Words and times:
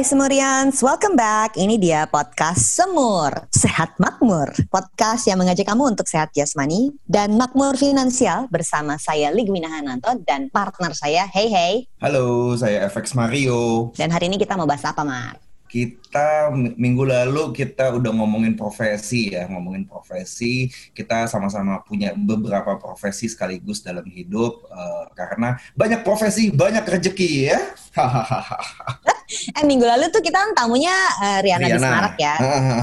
Hai 0.00 0.08
Semurians, 0.08 0.80
welcome 0.80 1.12
back. 1.12 1.60
Ini 1.60 1.76
dia 1.76 2.08
podcast 2.08 2.72
Semur, 2.72 3.36
Sehat 3.52 4.00
Makmur. 4.00 4.48
Podcast 4.72 5.28
yang 5.28 5.36
mengajak 5.36 5.68
kamu 5.68 5.92
untuk 5.92 6.08
sehat 6.08 6.32
jasmani 6.32 6.96
dan 7.04 7.36
makmur 7.36 7.76
finansial 7.76 8.48
bersama 8.48 8.96
saya 8.96 9.28
Ligwina 9.28 9.68
Hananto 9.68 10.16
dan 10.24 10.48
partner 10.48 10.96
saya, 10.96 11.28
Hey 11.28 11.52
Hey. 11.52 11.74
Halo, 12.00 12.56
saya 12.56 12.88
FX 12.88 13.12
Mario. 13.12 13.92
Dan 13.92 14.08
hari 14.08 14.32
ini 14.32 14.40
kita 14.40 14.56
mau 14.56 14.64
bahas 14.64 14.88
apa, 14.88 15.04
Mar? 15.04 15.36
Kita 15.68 16.48
mi- 16.48 16.72
minggu 16.80 17.04
lalu 17.04 17.52
kita 17.52 17.92
udah 17.92 18.16
ngomongin 18.16 18.56
profesi 18.56 19.36
ya, 19.36 19.52
ngomongin 19.52 19.84
profesi. 19.84 20.72
Kita 20.96 21.28
sama-sama 21.28 21.76
punya 21.84 22.16
beberapa 22.16 22.80
profesi 22.80 23.28
sekaligus 23.28 23.84
dalam 23.84 24.08
hidup 24.08 24.64
eh, 24.64 25.04
karena 25.12 25.60
banyak 25.76 26.00
profesi, 26.00 26.48
banyak 26.48 26.88
rezeki 26.88 27.52
ya. 27.52 27.60
Hahaha. 28.00 29.19
Eh 29.30 29.62
minggu 29.62 29.86
lalu 29.86 30.10
tuh 30.10 30.18
kita 30.18 30.36
kan 30.36 30.50
tamunya 30.52 30.90
eh, 31.22 31.38
Riana, 31.40 31.66
Riana. 31.66 31.76
Bismarak 31.78 32.14
ya. 32.18 32.34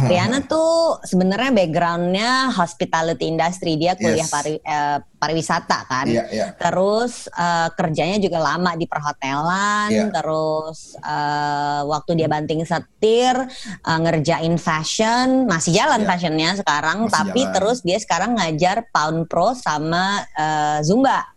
Riana 0.08 0.40
tuh 0.44 0.98
sebenarnya 1.04 1.52
backgroundnya 1.52 2.32
hospitality 2.52 3.28
industry, 3.28 3.76
dia 3.76 3.94
kuliah 3.94 4.23
Yes. 4.23 4.32
pari- 4.32 4.64
eh, 4.64 4.98
pariwisata 5.18 5.80
kan. 5.84 6.06
Iya, 6.08 6.23
iya. 6.32 6.48
Terus 6.56 7.28
eh, 7.28 7.68
kerjanya 7.73 8.18
juga 8.18 8.40
lama 8.40 8.73
di 8.73 8.88
perhotelan, 8.88 9.90
Iya. 9.92 10.08
terus 10.10 10.96
eh, 10.96 11.82
waktu 11.84 12.12
dia 12.16 12.28
banting 12.28 12.64
setir 12.64 13.36
eh, 13.84 14.00
ngerjain 14.00 14.56
fashion, 14.56 15.45
masih 15.45 15.75
jalan 15.75 16.02
Iya. 16.02 16.08
fashionnya 16.08 16.52
sekarang, 16.56 16.98
Masih 17.06 17.14
tapi 17.14 17.42
jalan. 17.44 17.53
terus 17.53 17.78
dia 17.84 17.98
sekarang 18.00 18.31
ngajar 18.36 18.88
Pound 18.90 19.28
Pro 19.28 19.52
sama 19.52 20.23
eh, 20.31 20.80
Zumba. 20.81 21.37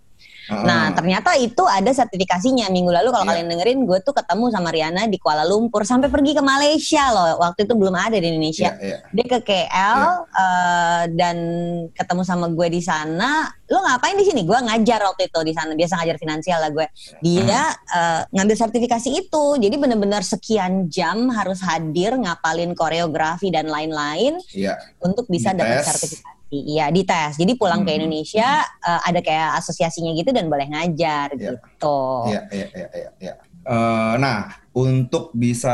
Nah 0.51 0.79
Ah, 0.81 0.97
ternyata 0.97 1.39
itu 1.39 1.62
ada 1.62 1.93
sertifikasinya 1.93 2.67
minggu 2.69 2.91
lalu 2.91 3.15
kalau 3.15 3.23
Iya. 3.23 3.31
kalian 3.39 3.48
dengerin 3.53 3.79
gue 3.87 3.98
tuh 4.01 4.11
ketemu 4.11 4.51
sama 4.51 4.75
Riana 4.75 5.06
di 5.06 5.20
Kuala 5.20 5.47
Lumpur 5.47 5.87
sampai 5.87 6.11
pergi 6.11 6.34
ke 6.34 6.43
Malaysia 6.43 7.05
loh 7.15 7.39
waktu 7.39 7.62
itu 7.69 7.75
belum 7.79 7.95
ada 7.95 8.19
di 8.19 8.27
Indonesia. 8.27 8.75
iya, 8.83 8.98
iya. 8.98 9.12
Dia 9.15 9.27
ke 9.28 9.39
KL 9.41 10.03
eh, 10.27 11.03
dan 11.15 11.37
ketemu 11.95 12.23
sama 12.25 12.51
gue 12.51 12.69
di 12.69 12.83
sana. 12.83 13.47
Lo 13.71 13.87
ngapain 13.87 14.19
di 14.19 14.27
sini? 14.27 14.43
Gue 14.43 14.59
ngajar 14.59 15.06
waktu 15.06 15.31
itu 15.31 15.39
di 15.45 15.55
sana. 15.55 15.78
Biasa 15.78 16.03
ngajar 16.03 16.17
finansial 16.19 16.59
lah 16.59 16.71
gue. 16.73 16.87
Dia 17.21 17.61
eh, 17.71 18.21
ngambil 18.34 18.56
sertifikasi 18.59 19.09
itu. 19.15 19.45
Jadi 19.61 19.77
bener-bener 19.78 20.27
sekian 20.27 20.91
jam 20.91 21.31
harus 21.31 21.62
hadir 21.62 22.19
ngapalin 22.19 22.75
koreografi 22.75 23.55
dan 23.55 23.71
lain-lain 23.71 24.41
Iya. 24.51 24.75
untuk 24.98 25.31
bisa 25.31 25.55
dapat 25.55 25.87
sertifikasi. 25.87 26.39
Iya, 26.51 26.91
dites. 26.91 27.39
Jadi 27.39 27.55
pulang 27.55 27.87
ke 27.87 27.95
Hmm. 27.95 27.98
Indonesia 28.03 28.67
eh, 28.67 29.01
ada 29.06 29.23
kayak 29.23 29.62
asosiasinya 29.62 30.11
gitu 30.12 30.34
dan 30.34 30.51
boleh 30.51 30.67
ngajar 30.67 31.31
Iya. 31.33 31.55
gitu. 31.55 31.98
Iya, 32.27 32.41
iya, 32.51 32.67
iya, 32.75 32.89
iya, 32.91 33.11
iya. 33.23 33.34
Eh, 33.61 34.15
nah, 34.19 34.51
untuk 34.75 35.31
bisa 35.31 35.71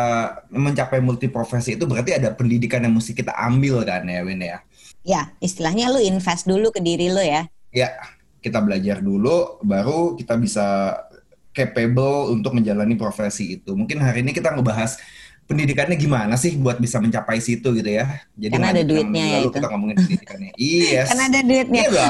mencapai 0.53 1.01
multiprofesi 1.01 1.81
itu 1.81 1.89
berarti 1.89 2.13
ada 2.13 2.29
pendidikan 2.33 2.85
yang 2.85 2.93
mesti 2.93 3.17
kita 3.17 3.33
ambil 3.33 3.81
kan 3.89 4.05
ya, 4.05 4.21
Win 4.21 4.45
ya? 4.45 4.61
Ya, 5.01 5.33
istilahnya 5.41 5.89
lu 5.89 6.03
invest 6.03 6.45
dulu 6.45 6.69
ke 6.69 6.85
diri 6.85 7.09
lu 7.09 7.25
ya. 7.25 7.49
Ya, 7.73 7.97
kita 8.43 8.61
belajar 8.61 9.01
dulu, 9.01 9.63
baru 9.65 10.13
kita 10.13 10.37
bisa 10.37 10.99
capable 11.57 12.37
untuk 12.37 12.53
menjalani 12.53 13.01
profesi 13.01 13.57
itu. 13.57 13.73
Mungkin 13.73 13.97
hari 13.97 14.21
ini 14.21 14.37
kita 14.37 14.53
ngebahas 14.53 15.01
pendidikannya 15.47 15.94
gimana 15.94 16.34
sih 16.34 16.58
buat 16.58 16.77
bisa 16.83 16.98
mencapai 16.98 17.39
situ 17.39 17.70
gitu 17.72 17.91
ya. 17.91 18.20
Jadi 18.34 18.52
Karena 18.58 18.75
ada 18.75 18.83
duitnya 18.83 19.25
ya 19.25 19.39
itu. 19.47 19.50
kita 19.55 19.66
ngomongin 19.70 19.97
pendidikannya. 20.02 20.52
Yes. 20.61 21.08
Kan 21.14 21.20
ada 21.23 21.40
duitnya. 21.46 21.83
Iya. 21.86 22.07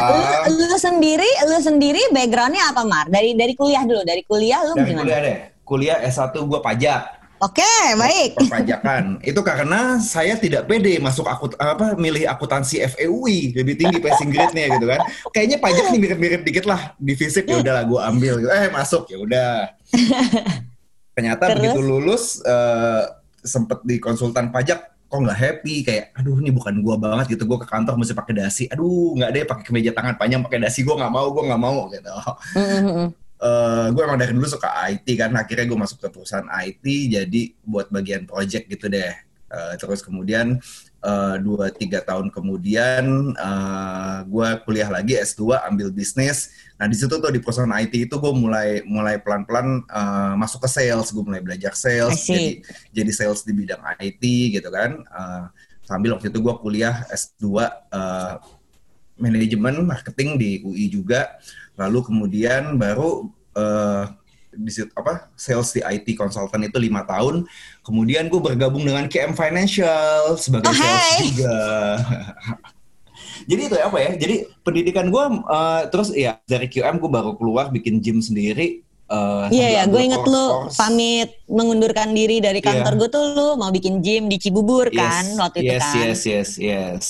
Lu, 0.48 0.64
lu 0.64 0.78
sendiri, 0.80 1.30
lu 1.46 1.58
sendiri 1.60 2.00
backgroundnya 2.10 2.72
apa 2.72 2.82
Mar? 2.88 3.06
Dari 3.12 3.36
dari 3.36 3.52
kuliah 3.52 3.84
dulu, 3.84 4.02
dari 4.02 4.22
kuliah 4.24 4.60
lu 4.64 4.72
Dari 4.74 4.88
gimana? 4.90 5.02
kuliah 5.04 5.20
deh. 5.20 5.38
Kuliah 5.66 5.96
S1 6.02 6.32
gue 6.32 6.60
pajak. 6.62 7.02
Oke, 7.36 7.72
baik. 8.00 8.40
Perpajakan. 8.40 9.04
itu 9.28 9.40
karena 9.44 10.00
saya 10.00 10.40
tidak 10.40 10.64
pede 10.64 10.96
masuk 10.96 11.28
akut 11.28 11.52
apa 11.60 11.92
milih 11.92 12.24
akuntansi 12.24 12.80
FEUI 12.96 13.52
lebih 13.52 13.76
tinggi 13.76 14.00
passing 14.00 14.32
grade-nya 14.32 14.72
gitu 14.72 14.86
kan. 14.88 15.00
Kayaknya 15.36 15.58
pajak 15.60 15.84
nih 15.92 16.00
mirip-mirip 16.00 16.40
dikit 16.48 16.64
lah 16.64 16.96
di 16.96 17.12
fisik 17.12 17.44
ya 17.44 17.60
udahlah 17.60 17.84
gue 17.84 18.00
ambil. 18.00 18.34
Eh 18.48 18.72
masuk 18.72 19.04
ya 19.12 19.20
udah. 19.20 19.52
Ternyata 21.16 21.44
Terus? 21.48 21.56
begitu 21.60 21.80
lulus 21.80 22.24
eh, 22.44 23.02
sempet 23.46 23.80
di 23.86 23.96
konsultan 24.02 24.50
pajak 24.50 25.06
kok 25.06 25.18
nggak 25.22 25.38
happy? 25.38 25.86
Kayak 25.86 26.12
aduh 26.18 26.36
ini 26.42 26.50
bukan 26.50 26.82
gua 26.82 26.98
banget 26.98 27.38
gitu 27.38 27.46
gua 27.46 27.62
ke 27.62 27.68
kantor 27.70 27.94
mesti 27.96 28.12
pakai 28.12 28.34
dasi. 28.34 28.64
Aduh 28.68 29.14
nggak 29.16 29.30
deh 29.32 29.44
pakai 29.46 29.64
kemeja 29.64 29.90
tangan 29.94 30.18
panjang 30.18 30.42
pakai 30.42 30.58
dasi 30.66 30.82
gua 30.82 30.98
nggak 31.00 31.12
mau 31.14 31.26
gua 31.30 31.44
nggak 31.54 31.62
mau 31.62 31.80
gitu. 31.88 32.12
Mm, 32.58 32.66
mm, 32.66 32.82
mm. 32.90 33.08
eh 33.36 33.86
gue 33.92 34.00
emang 34.00 34.16
dari 34.16 34.32
dulu 34.32 34.48
suka 34.48 34.72
IT 34.88 35.04
kan 35.20 35.28
akhirnya 35.36 35.68
gue 35.68 35.76
masuk 35.76 36.00
ke 36.00 36.08
perusahaan 36.08 36.48
IT 36.64 36.84
jadi 37.12 37.42
buat 37.68 37.92
bagian 37.92 38.24
project 38.24 38.64
gitu 38.64 38.88
deh 38.88 39.12
Eh, 39.46 39.74
terus 39.78 40.02
kemudian 40.02 40.58
eh, 41.06 41.36
dua 41.38 41.70
tiga 41.70 42.02
tahun 42.02 42.34
kemudian 42.34 43.30
eh, 43.38 44.18
gue 44.26 44.48
kuliah 44.66 44.90
lagi 44.90 45.14
S2 45.14 45.62
ambil 45.70 45.94
bisnis. 45.94 46.50
Nah 46.74 46.90
di 46.90 46.98
situ 46.98 47.14
tuh 47.14 47.30
di 47.30 47.38
perusahaan 47.38 47.70
IT 47.78 48.10
itu 48.10 48.14
gue 48.18 48.32
mulai 48.34 48.82
mulai 48.82 49.22
pelan 49.22 49.46
pelan 49.46 49.86
masuk 50.34 50.66
ke 50.66 50.68
sales. 50.70 51.14
Gue 51.14 51.22
mulai 51.22 51.38
belajar 51.38 51.78
sales 51.78 52.26
jadi 52.26 52.58
jadi 52.90 53.12
sales 53.14 53.46
di 53.46 53.54
bidang 53.54 53.82
IT 54.02 54.22
gitu 54.58 54.68
kan. 54.68 55.06
Eh, 55.06 55.44
sambil 55.86 56.18
waktu 56.18 56.34
itu 56.34 56.42
gue 56.42 56.54
kuliah 56.58 57.06
S2 57.14 57.62
eh, 57.94 58.34
manajemen 59.22 59.86
marketing 59.86 60.42
di 60.42 60.50
UI 60.66 60.90
juga. 60.90 61.38
Lalu 61.78 62.02
kemudian 62.02 62.74
baru 62.74 63.30
eh, 63.54 64.04
di 64.56 64.72
situ 64.72 64.90
apa 64.96 65.28
sales 65.36 65.70
di 65.70 65.84
IT 65.84 66.16
consultant 66.16 66.64
itu 66.64 66.76
lima 66.80 67.04
tahun 67.04 67.44
kemudian 67.84 68.26
gue 68.26 68.40
bergabung 68.40 68.82
dengan 68.82 69.06
KM 69.06 69.36
Financial 69.36 70.34
sebagai 70.36 70.72
Oh, 70.72 70.74
sales 70.74 71.04
hey. 71.12 71.30
juga 71.30 71.56
jadi 73.50 73.60
itu 73.70 73.76
apa 73.78 73.96
ya 74.00 74.10
jadi 74.16 74.36
pendidikan 74.64 75.06
gue 75.08 75.24
eh, 75.46 75.82
terus 75.92 76.08
ya 76.12 76.40
dari 76.44 76.66
QM 76.66 76.98
gue 76.98 77.10
baru 77.10 77.32
keluar 77.36 77.70
bikin 77.70 78.00
gym 78.02 78.18
sendiri 78.20 78.82
eh, 79.06 79.44
Iya 79.52 79.66
ya, 79.70 79.82
sambil 79.86 79.92
gue 79.94 80.02
inget 80.10 80.24
lu 80.26 80.44
pamit 80.74 81.28
mengundurkan 81.46 82.08
diri 82.10 82.42
dari 82.42 82.58
kantor 82.58 82.92
Iya. 82.96 83.00
gue 83.00 83.08
tuh 83.08 83.24
lu 83.36 83.48
mau 83.54 83.70
bikin 83.70 84.02
gym 84.02 84.26
di 84.26 84.36
Cibubur 84.40 84.90
kan 84.90 85.24
Yes, 85.24 85.38
waktu 85.38 85.56
itu 85.62 85.74
yes, 85.74 85.82
kan. 85.84 85.94
Yes, 86.02 86.20
yes, 86.26 86.50
yes. 86.58 87.04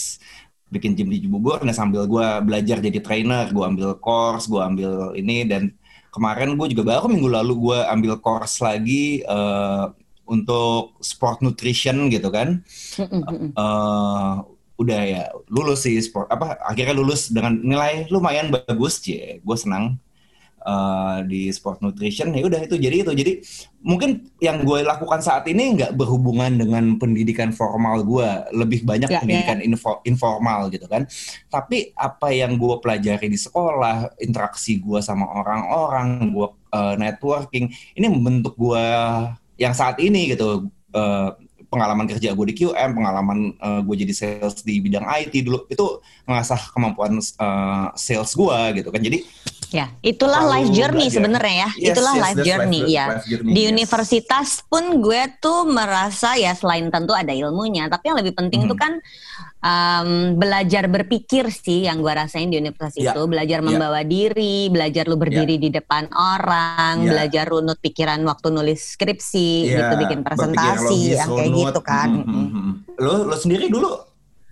Bikin 0.67 0.99
gym 0.99 1.09
di 1.09 1.23
Cibubur, 1.23 1.63
nah 1.63 1.71
sambil 1.71 2.05
gue 2.11 2.27
belajar 2.43 2.83
jadi 2.83 2.99
trainer, 2.99 3.47
gue 3.55 3.63
ambil 3.63 3.95
course, 4.03 4.51
gue 4.51 4.59
ambil 4.59 5.15
ini, 5.15 5.47
dan 5.47 5.71
kemarin 6.15 6.57
gue 6.57 6.67
juga 6.73 6.97
baru 6.97 7.13
minggu 7.13 7.29
lalu 7.29 7.53
gue 7.71 7.79
ambil 7.93 8.17
course 8.21 8.65
lagi 8.65 9.21
eh, 9.21 9.85
untuk 10.27 10.99
sport 11.05 11.45
nutrition 11.45 12.11
gitu 12.11 12.29
kan. 12.33 12.65
Eh 12.97 14.35
udah 14.77 15.01
ya 15.09 15.33
lulus 15.49 15.89
sih 15.89 15.97
sport 16.05 16.29
apa 16.29 16.61
akhirnya 16.61 16.93
lulus 16.93 17.33
dengan 17.33 17.57
nilai 17.57 18.05
lumayan 18.13 18.53
bagus 18.53 19.01
cie. 19.01 19.41
Gue 19.41 19.57
senang 19.57 19.97
eh, 20.67 21.19
di 21.31 21.49
sport 21.55 21.79
nutrition 21.81 22.35
ya 22.35 22.43
udah 22.43 22.61
itu 22.67 22.75
jadi 22.75 22.97
itu. 23.07 23.13
Jadi 23.15 23.33
mungkin 23.87 24.27
yang 24.43 24.67
gue 24.67 24.83
lakukan 24.83 25.23
saat 25.23 25.47
ini 25.47 25.79
nggak 25.79 25.95
berhubungan 25.95 26.59
dengan 26.59 26.99
pendidikan 26.99 27.55
formal 27.55 28.03
gue. 28.03 28.27
Lebih 28.51 28.83
banyak 28.83 29.07
Ya, 29.07 29.17
ya, 29.17 29.21
pendidikan 29.23 29.59
info- 29.63 30.03
informal 30.03 30.67
gitu 30.75 30.91
kan. 30.91 31.07
Tapi 31.47 31.95
apa 31.95 32.35
yang 32.35 32.59
gue 32.59 32.75
pelajari 32.83 33.31
di 33.31 33.39
sekolah 33.39 34.19
interaksi 34.19 34.83
gue 34.83 34.99
sama 34.99 35.31
orang-orang 35.31 36.35
gue 36.35 36.49
eh, 36.75 36.95
networking 36.99 37.71
ini 37.95 38.07
membentuk 38.11 38.59
gue 38.59 38.85
yang 39.57 39.73
saat 39.73 40.03
ini 40.03 40.35
gitu. 40.35 40.67
Eh, 40.91 41.31
pengalaman 41.67 42.07
kerja 42.07 42.31
gue 42.31 42.47
di 42.47 42.55
QM, 42.57 42.95
pengalaman 42.95 43.39
eh, 43.59 43.81
gue 43.83 43.95
jadi 44.07 44.13
sales 44.15 44.63
di 44.63 44.79
bidang 44.79 45.03
IT 45.03 45.35
dulu 45.45 45.67
itu 45.67 45.99
mengasah 46.25 46.59
kemampuan 46.73 47.19
eh, 47.19 47.87
sales 47.99 48.33
gue 48.33 48.59
gitu 48.81 48.89
kan. 48.91 49.03
Jadi 49.03 49.27
Ya, 49.77 49.93
itulah 50.01 50.41
Selalu 50.41 50.53
life 50.57 50.71
journey 50.73 50.97
belajar. 51.05 51.17
sebenarnya 51.21 51.55
ya. 51.55 51.71
Yes, 51.77 51.87
itulah 51.93 52.15
yes, 52.17 52.23
life 52.25 52.39
journey 52.41 52.81
life- 52.81 52.97
ya. 52.97 53.05
life 53.13 53.27
journey, 53.29 53.53
Di 53.53 53.61
yes. 53.61 53.71
universitas 53.71 54.49
pun 54.65 54.85
gue 54.99 55.23
tuh 55.37 55.61
merasa 55.69 56.33
ya 56.35 56.57
selain 56.57 56.89
tentu 56.89 57.13
ada 57.13 57.29
ilmunya, 57.31 57.85
tapi 57.87 58.09
yang 58.09 58.17
lebih 58.17 58.33
penting 58.33 58.65
itu 58.65 58.73
kan 58.73 58.97
um, 59.61 60.09
belajar 60.35 60.87
berpikir 60.87 61.51
sih 61.51 61.85
yang 61.85 61.99
gue 61.99 62.09
rasain 62.09 62.49
di 62.49 62.57
universitas 62.57 62.97
Ya, 62.97 63.13
itu, 63.13 63.23
belajar 63.27 63.61
ya. 63.61 63.65
membawa 63.65 64.01
diri, 64.01 64.69
belajar 64.69 65.05
lu 65.05 65.17
berdiri 65.17 65.59
di 65.59 65.69
depan 65.69 66.09
orang, 66.11 67.03
Ya. 67.03 67.09
belajar 67.13 67.45
runut 67.47 67.77
pikiran 67.77 68.23
waktu 68.23 68.49
nulis 68.49 68.97
skripsi, 68.97 69.51
ya, 69.67 69.77
gitu 69.83 69.95
bikin 70.01 70.21
presentasi 70.23 70.99
yang 71.13 71.29
kayak 71.29 71.53
gitu 71.53 71.81
kan. 71.83 72.09
Mhm, 72.17 72.33
mhm. 72.49 72.73
Lo 72.97 73.13
lo 73.25 73.37
sendiri 73.37 73.69
dulu 73.69 73.93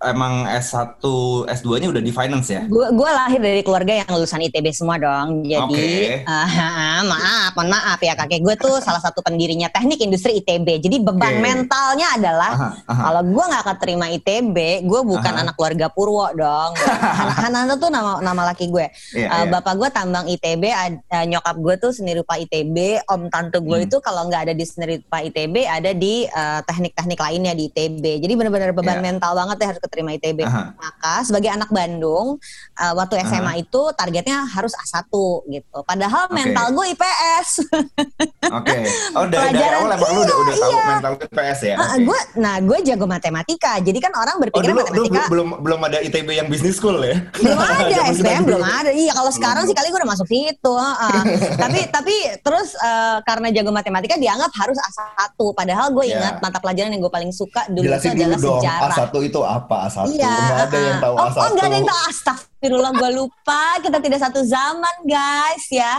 emang 0.05 0.45
S1, 0.45 1.01
S2-nya 1.45 1.87
udah 1.89 1.99
di 1.99 2.09
finance 2.09 2.47
ya? 2.47 2.61
Gue 2.65 2.87
gue 2.89 3.09
lahir 3.09 3.39
dari 3.39 3.61
keluarga 3.61 3.93
yang 3.95 4.09
lulusan 4.09 4.41
ITB 4.41 4.69
semua 4.69 4.95
dong. 4.95 5.41
Jadi 5.41 6.21
Oke. 6.21 6.25
ah, 6.29 7.01
maaf, 7.01 7.51
mohon 7.53 7.69
maaf 7.69 7.99
ya 7.99 8.13
kakek 8.13 8.39
gue 8.39 8.55
tuh 8.55 8.77
salah 8.79 8.99
satu 8.99 9.19
pendirinya 9.19 9.67
teknik 9.67 9.97
industri 9.99 10.37
ITB. 10.37 10.79
Jadi 10.79 10.97
beban 10.99 11.35
Oke. 11.35 11.41
mentalnya 11.41 12.07
adalah 12.13 12.51
Aha, 12.51 12.69
aha. 12.85 13.01
kalau 13.05 13.21
gue 13.25 13.45
nggak 13.47 13.65
keterima 13.65 14.05
ITB, 14.11 14.57
gue 14.83 15.01
bukan 15.01 15.33
Aha. 15.33 15.41
anak 15.41 15.55
keluarga 15.55 15.87
Purwo 15.89 16.27
dong. 16.31 16.71
Han- 17.19 17.33
Hanana 17.45 17.73
tuh 17.75 17.89
nama 17.89 18.19
nama 18.19 18.51
laki 18.51 18.67
gue. 18.67 18.85
Iya, 19.13 19.23
Uh, 19.25 19.41
iya. 19.41 19.51
Bapak 19.51 19.73
gue 19.75 19.89
tambang 19.89 20.25
ITB, 20.25 20.63
uh, 20.67 20.91
nyokap 21.23 21.55
gue 21.55 21.75
tuh 21.77 21.91
seni 21.91 22.13
rupa 22.13 22.35
ITB, 22.35 22.99
om 23.07 23.25
tante 23.27 23.57
gue 23.57 23.73
Hmm. 23.75 23.87
itu 23.87 23.97
kalau 23.99 24.27
nggak 24.27 24.47
ada 24.47 24.53
di 24.53 24.63
seni 24.63 24.99
rupa 24.99 25.19
ITB 25.19 25.55
ada 25.63 25.91
di 25.91 26.23
uh, 26.25 26.59
teknik-teknik 26.61 27.15
lainnya 27.17 27.51
di 27.51 27.67
ITB. 27.67 28.03
Jadi 28.19 28.33
benar-benar 28.35 28.71
beban 28.71 28.99
Iya. 28.99 29.03
mental 29.03 29.31
banget 29.33 29.57
ya 29.57 29.65
harus 29.67 29.79
keterima 29.79 29.94
ITB. 30.03 30.43
Aha. 30.43 30.75
Maka 30.75 31.13
sebagai 31.23 31.47
anak 31.47 31.71
Bandung, 31.71 32.35
uh, 32.75 32.93
waktu 32.99 33.23
SMA 33.23 33.63
itu 33.63 33.81
targetnya 33.95 34.43
harus 34.43 34.75
A1 34.75 35.07
gitu. 35.47 35.77
Padahal 35.87 36.27
Oke. 36.27 36.35
mental 36.35 36.75
gue 36.75 36.85
IPS. 36.91 37.47
Oke. 38.49 38.77
Oh 39.15 39.25
dari, 39.29 39.53
dari 39.53 39.75
awal 39.75 39.91
emang 39.93 40.11
lu 40.11 40.21
udah, 40.25 40.35
udah 40.41 40.55
tahu 40.55 40.73
iya. 40.73 40.85
mental 40.89 41.13
PS 41.29 41.59
ya? 41.61 41.75
Uh, 41.75 41.83
Oke. 41.85 41.97
gue, 42.07 42.19
nah 42.41 42.55
gue 42.63 42.77
jago 42.87 43.05
matematika. 43.05 43.73
Jadi 43.83 43.99
kan 44.01 44.11
orang 44.15 44.35
Oh 44.37 44.41
berpikir 44.41 44.71
dulu, 44.71 44.81
dulu 44.81 45.03
matematika 45.05 45.21
belum 45.29 45.47
belum 45.61 45.79
ada 45.85 45.97
ITB 46.01 46.29
yang 46.33 46.47
business 46.49 46.75
school 46.79 46.97
ya? 47.03 47.17
belum 47.43 47.59
ada 47.59 47.83
dulu. 48.11 48.47
belum 48.47 48.63
ada 48.63 48.89
iya 48.95 49.11
kalau 49.13 49.31
sekarang 49.31 49.63
sih 49.67 49.75
kali 49.75 49.87
gue 49.91 49.99
udah 49.99 50.11
masuk 50.11 50.27
situ 50.27 50.73
heeh. 50.73 51.21
tapi 51.63 51.79
tapi 51.91 52.15
terus 52.41 52.73
eh, 52.77 53.17
karena 53.27 53.47
jago 53.51 53.71
matematika 53.71 54.15
dianggap 54.17 54.51
harus 54.55 54.77
A1 54.79 55.37
padahal 55.53 55.87
gue 55.91 56.05
Ya. 56.05 56.21
ingat 56.21 56.35
mata 56.37 56.61
pelajaran 56.61 56.93
yang 56.93 57.01
gue 57.01 57.09
paling 57.09 57.33
suka 57.33 57.65
dulu 57.65 57.81
Jelasin 57.81 58.13
itu 58.13 58.21
adalah 58.21 58.37
dulu 58.37 58.45
dong, 58.45 58.61
sejarah 58.61 58.95
A1 58.95 59.15
itu 59.25 59.39
apa? 59.41 59.77
A1. 59.89 60.05
Iya, 60.11 60.35
Nggak 60.35 60.59
ada 60.59 60.77
yang 60.79 60.97
tahu 60.99 61.13
oh, 61.15 61.25
A1. 61.25 61.37
Oh, 61.37 61.49
nggak 61.51 61.65
ada 61.65 61.75
yang 61.75 61.87
tahu. 61.87 61.99
Astagfirullah, 62.09 62.91
gue 62.95 63.09
lupa. 63.15 63.63
Kita 63.81 63.97
tidak 64.01 64.19
satu 64.21 64.39
zaman, 64.45 64.95
guys, 65.05 65.65
ya. 65.71 65.93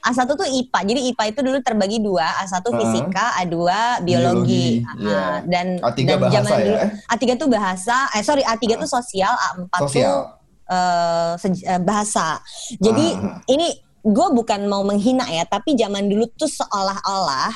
A1 0.00 0.26
tuh 0.26 0.44
IPA. 0.44 0.78
Jadi 0.84 1.00
IPA 1.08 1.24
itu 1.26 1.40
dulu 1.40 1.58
terbagi 1.60 1.98
dua. 1.98 2.26
A1 2.40 2.60
Heeh. 2.60 2.74
fisika, 2.78 3.26
A2 3.38 3.56
biologi. 4.00 4.04
Biologi, 4.04 4.64
Aha. 4.80 4.96
iya. 4.98 5.24
Dan, 5.44 5.66
A3 5.78 5.98
dan 6.02 6.16
bahasa 6.18 6.34
zaman 6.34 6.50
ya? 6.50 6.64
dulu, 6.64 6.78
A3 7.08 7.22
tuh 7.34 7.48
bahasa, 7.48 7.96
eh 8.12 8.22
sorry, 8.22 8.42
A3 8.42 8.64
tuh 8.76 8.90
sosial, 8.90 9.32
A4 9.32 9.64
tuh 9.70 9.84
Sosial. 9.86 10.16
eh, 10.64 11.32
sej- 11.36 11.64
eh, 11.66 11.78
bahasa. 11.78 12.40
Jadi 12.74 13.06
Ah. 13.12 13.40
ini 13.46 13.68
gue 14.00 14.28
bukan 14.30 14.60
mau 14.64 14.80
menghina 14.80 15.24
ya, 15.26 15.44
tapi 15.44 15.72
zaman 15.72 16.04
dulu 16.04 16.28
tuh 16.30 16.48
seolah-olah 16.48 17.52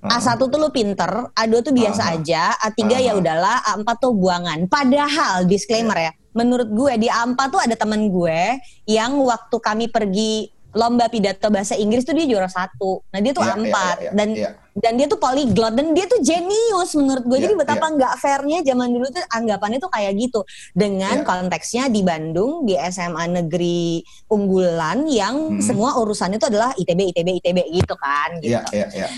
Ah. 0.00 0.16
A1 0.16 0.40
tuh 0.42 0.56
lu 0.56 0.68
pinter, 0.68 1.08
A2 1.34 1.60
tuh 1.60 1.72
biasa 1.72 2.02
Ah. 2.02 2.14
aja, 2.14 2.42
A3 2.58 2.80
ya 2.98 3.12
Ah. 3.12 3.18
udahlah, 3.18 3.56
A4 3.66 3.88
tuh 3.98 4.12
buangan. 4.12 4.64
Padahal 4.64 5.44
disclaimer 5.44 5.92
ya, 5.94 6.12
menurut 6.32 6.68
gue 6.68 6.92
di 6.96 7.08
A4 7.08 7.36
tuh 7.48 7.60
ada 7.60 7.74
temen 7.74 8.08
gue 8.08 8.40
yang 8.86 9.20
waktu 9.20 9.56
kami 9.58 9.88
pergi 9.88 10.48
lomba 10.70 11.10
pidato 11.10 11.50
bahasa 11.50 11.74
Inggris 11.74 12.06
tuh 12.06 12.14
dia 12.14 12.26
juara 12.30 12.46
satu. 12.46 13.02
Nah 13.10 13.18
dia 13.18 13.34
tuh 13.34 13.42
Iya, 13.42 13.58
A4 13.58 13.66
iya, 13.66 13.74
iya, 13.74 14.10
dan 14.14 14.28
iya. 14.34 14.50
dan 14.70 14.92
dia 14.94 15.06
tuh 15.10 15.18
polyglot 15.18 15.74
dan 15.74 15.90
dia 15.92 16.06
tuh 16.06 16.22
jenius 16.22 16.94
menurut 16.94 17.26
gue. 17.26 17.36
Iya, 17.36 17.42
Jadi 17.50 17.54
betapa 17.58 17.86
nggak 17.90 18.14
fairnya 18.22 18.58
zaman 18.62 18.88
dulu 18.88 19.06
tuh 19.10 19.24
anggapannya 19.34 19.78
tuh 19.82 19.90
kayak 19.90 20.12
gitu. 20.14 20.40
Dengan 20.70 21.20
Iya. 21.20 21.26
konteksnya 21.26 21.84
di 21.90 22.00
Bandung 22.06 22.64
di 22.64 22.78
SMA 22.78 23.42
negeri 23.42 24.00
unggulan 24.30 25.10
yang 25.10 25.58
Hmm. 25.58 25.60
semua 25.60 25.98
urusannya 25.98 26.38
itu 26.38 26.46
adalah 26.46 26.70
ITB 26.78 27.10
ITB 27.10 27.28
ITB 27.42 27.58
gitu 27.74 27.94
kan. 27.98 28.38
Gitu. 28.38 28.54
Iya, 28.54 28.62
iya, 28.70 28.86
iya. 28.94 29.08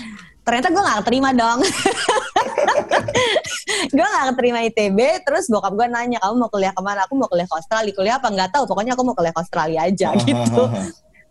Ternyata 0.43 0.75
gue 0.75 0.83
gak 0.83 0.99
keterima 1.07 1.29
dong. 1.31 1.63
gue 3.95 4.05
gak 4.05 4.25
keterima 4.35 4.59
ITB, 4.67 4.99
terus 5.23 5.47
bokap 5.47 5.71
gue 5.71 5.87
nanya, 5.87 6.19
kamu 6.19 6.35
mau 6.35 6.49
kuliah 6.51 6.75
ke 6.75 6.81
mana? 6.83 7.07
Aku 7.07 7.15
mau 7.15 7.31
kuliah 7.31 7.47
ke 7.47 7.55
Australia. 7.55 7.93
Kuliah 7.95 8.15
apa? 8.19 8.27
Nggak 8.27 8.49
tahu. 8.51 8.67
Pokoknya 8.67 8.91
aku 8.97 9.07
mau 9.07 9.15
kuliah 9.15 9.31
ke 9.31 9.39
Australia 9.39 9.87
aja 9.87 10.09
gitu. 10.19 10.63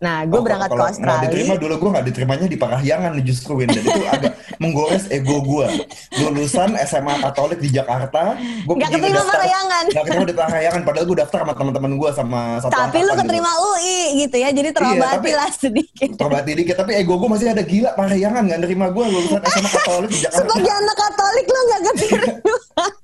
Nah, 0.03 0.27
gue 0.27 0.35
Oh, 0.35 0.43
berangkat 0.43 0.67
ke 0.67 0.75
kalau 0.75 0.85
Australia. 0.85 1.23
diterima 1.23 1.53
dulu 1.55 1.73
gue 1.77 1.89
nggak 1.89 2.05
diterimanya 2.05 2.45
di 2.45 2.57
Parahyangan 2.59 3.11
justru 3.23 3.51
Win. 3.55 3.71
Dan 3.71 3.79
itu 3.81 4.03
agak 4.05 4.33
menggores 4.61 5.07
ego 5.07 5.39
gue. 5.39 5.67
Lulusan 6.19 6.75
SMA 6.77 7.15
Katolik 7.21 7.57
di 7.57 7.71
Jakarta, 7.71 8.35
gue 8.35 8.73
Nggak 8.73 8.91
keterima 8.91 9.23
Parahyangan. 9.23 9.83
Gak 9.87 10.03
keterima 10.03 10.27
di 10.27 10.35
Parahyangan. 10.35 10.81
Padahal 10.83 11.05
gue 11.05 11.17
daftar 11.17 11.39
sama 11.41 11.53
teman-teman 11.53 11.91
gue 11.95 12.09
sama 12.11 12.41
satu 12.59 12.69
Tapi 12.69 12.97
lu 12.97 13.07
angkatan 13.07 13.19
keterima 13.23 13.51
UI 13.63 13.97
gitu 14.19 14.35
ya, 14.35 14.49
jadi 14.49 14.69
Iya, 14.69 14.75
terobati 14.75 15.15
tapi- 15.17 15.33
lah 15.33 15.49
sedikit. 15.49 15.91
Gitu. 16.03 16.19
Terbati 16.19 16.51
dikit, 16.53 16.75
tapi 16.75 16.91
ego 16.93 17.15
gue 17.15 17.29
masih 17.29 17.47
ada 17.47 17.63
gila 17.63 17.89
Parahyangan 17.93 18.43
nggak 18.43 18.59
nerima 18.59 18.85
gue 18.89 19.05
lulusan 19.07 19.39
SMA 19.41 19.69
Katolik 19.71 20.09
di 20.09 20.19
Jakarta. 20.19 20.39
Sebagai 20.43 20.71
anak 20.73 20.95
Katolik 20.97 21.45
lu 21.45 21.59
gak 21.65 21.81
keterima. 21.87 22.27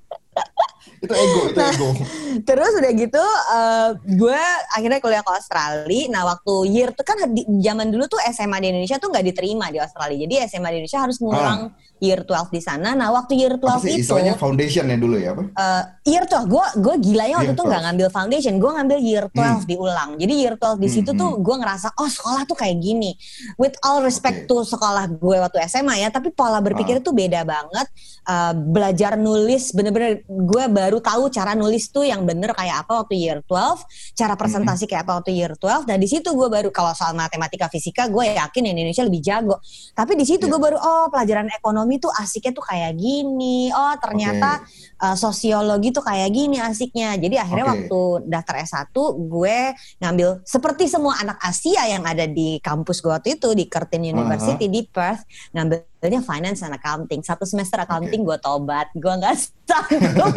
itu 1.09 1.13
ego, 1.15 1.41
itu 1.47 1.57
Nah, 1.57 1.73
ego. 1.73 1.89
Terus 2.49 2.71
udah 2.71 2.91
gitu, 2.93 3.23
eh, 3.49 3.89
gue 4.07 4.41
akhirnya 4.71 4.99
kuliah 4.99 5.19
ke 5.19 5.31
Australia. 5.33 6.05
Nah 6.07 6.21
waktu 6.27 6.53
year 6.69 6.93
tuh 6.93 7.01
kan 7.01 7.17
di, 7.27 7.41
zaman 7.59 7.89
dulu 7.89 8.05
tuh 8.05 8.21
SMA 8.27 8.57
di 8.59 8.67
Indonesia 8.69 8.95
tuh 8.95 9.09
nggak 9.09 9.25
diterima 9.25 9.67
di 9.67 9.77
Australia. 9.77 10.17
Jadi 10.19 10.35
SMA 10.45 10.69
di 10.69 10.75
Indonesia 10.79 11.01
harus 11.01 11.17
ngulang 11.17 11.59
year 11.99 12.21
12 12.21 12.31
di 12.49 12.61
sana. 12.61 12.93
Nah 12.93 13.09
waktu 13.09 13.33
year 13.35 13.53
12 13.55 13.65
Ah. 13.65 13.75
Apa 13.75 13.83
sih 13.83 13.91
itu, 13.91 14.05
istilahnya 14.05 14.35
foundation 14.35 14.85
ya 14.85 14.95
dulu 14.95 15.15
ya 15.17 15.29
apa? 15.31 15.43
eh, 15.49 15.83
year 16.07 16.23
12 16.23 16.47
gue 16.47 16.65
gue 16.79 16.95
gilanya 17.01 17.35
waktu 17.35 17.51
itu 17.51 17.59
nggak 17.59 17.75
12. 17.75 17.87
ngambil 17.89 18.07
foundation, 18.09 18.53
gue 18.55 18.71
ngambil 18.71 18.97
year 19.01 19.25
12 19.27 19.35
Hmm. 19.35 19.67
diulang. 19.67 20.09
Jadi 20.15 20.33
year 20.37 20.55
12 20.55 20.77
di 20.77 20.87
Hmm, 20.87 20.95
situ 20.95 21.11
tuh 21.11 21.29
hmm. 21.33 21.41
gue 21.41 21.55
ngerasa 21.57 21.87
oh 21.93 22.07
sekolah 22.07 22.41
tuh 22.45 22.55
kayak 22.55 22.77
gini. 22.77 23.11
With 23.55 23.75
all 23.81 23.99
respect 23.99 24.45
Oke. 24.45 24.47
to 24.47 24.69
sekolah 24.69 25.09
gue 25.09 25.37
waktu 25.39 25.57
SMA 25.65 25.97
ya, 25.97 26.07
tapi 26.07 26.29
pola 26.29 26.61
berpikir 26.61 26.97
Ah. 26.97 27.03
tuh 27.03 27.11
beda 27.11 27.41
banget. 27.43 27.87
Eh, 28.23 28.53
belajar 28.55 29.17
nulis 29.17 29.73
bener-bener 29.73 30.21
gue 30.23 30.63
baru 30.69 30.98
tahu 30.99 31.31
cara 31.33 31.55
nulis 31.55 31.89
tuh 31.89 32.05
yang 32.05 32.23
bener 32.23 32.51
kayak 32.53 32.85
apa 32.87 33.03
waktu 33.03 33.15
year 33.19 33.39
12, 33.47 34.15
cara 34.15 34.33
presentasi 34.35 34.85
kayak 34.85 35.03
apa 35.07 35.23
waktu 35.23 35.31
year 35.35 35.55
12. 35.55 35.87
Nah 35.89 35.97
di 35.97 36.07
situ 36.07 36.31
gue 36.31 36.47
baru 36.51 36.69
kalau 36.69 36.91
soal 36.95 37.15
matematika 37.15 37.71
fisika 37.71 38.07
gue 38.07 38.35
yakin 38.35 38.63
Indonesia 38.71 39.03
lebih 39.03 39.21
jago. 39.23 39.57
Tapi 39.95 40.13
di 40.19 40.25
situ 40.27 40.45
Iya. 40.45 40.51
gue 40.55 40.59
baru 40.59 40.77
oh 40.79 41.05
pelajaran 41.13 41.47
ekonomi 41.53 41.97
tuh 42.01 42.11
asiknya 42.11 42.51
tuh 42.55 42.65
kayak 42.65 42.93
gini. 42.95 43.69
Oh 43.71 43.93
ternyata 44.01 44.63
uh, 44.99 45.17
sosiologi 45.17 45.89
tuh 45.95 46.03
kayak 46.03 46.29
gini 46.29 46.59
asiknya. 46.59 47.15
Jadi 47.15 47.35
akhirnya 47.39 47.65
Oke. 47.65 47.73
waktu 47.73 48.01
daftar 48.27 48.55
S1 48.63 48.95
gue 49.27 49.57
ngambil 50.03 50.29
seperti 50.43 50.85
semua 50.91 51.17
anak 51.19 51.39
Asia 51.39 51.87
yang 51.87 52.03
ada 52.03 52.27
di 52.27 52.59
kampus 52.59 52.99
gue 52.99 53.11
waktu 53.11 53.39
itu 53.39 53.49
di 53.55 53.65
Curtin 53.65 54.03
University 54.05 54.67
di 54.67 54.83
Perth 54.85 55.23
ngambilnya 55.55 56.21
finance 56.21 56.61
and 56.61 56.75
accounting. 56.75 57.23
Satu 57.23 57.47
semester 57.47 57.79
accounting 57.81 58.21
gue 58.21 58.37
tobat. 58.37 58.91
Gue 58.93 59.13
nggak 59.15 59.35
sanggup. 59.69 60.33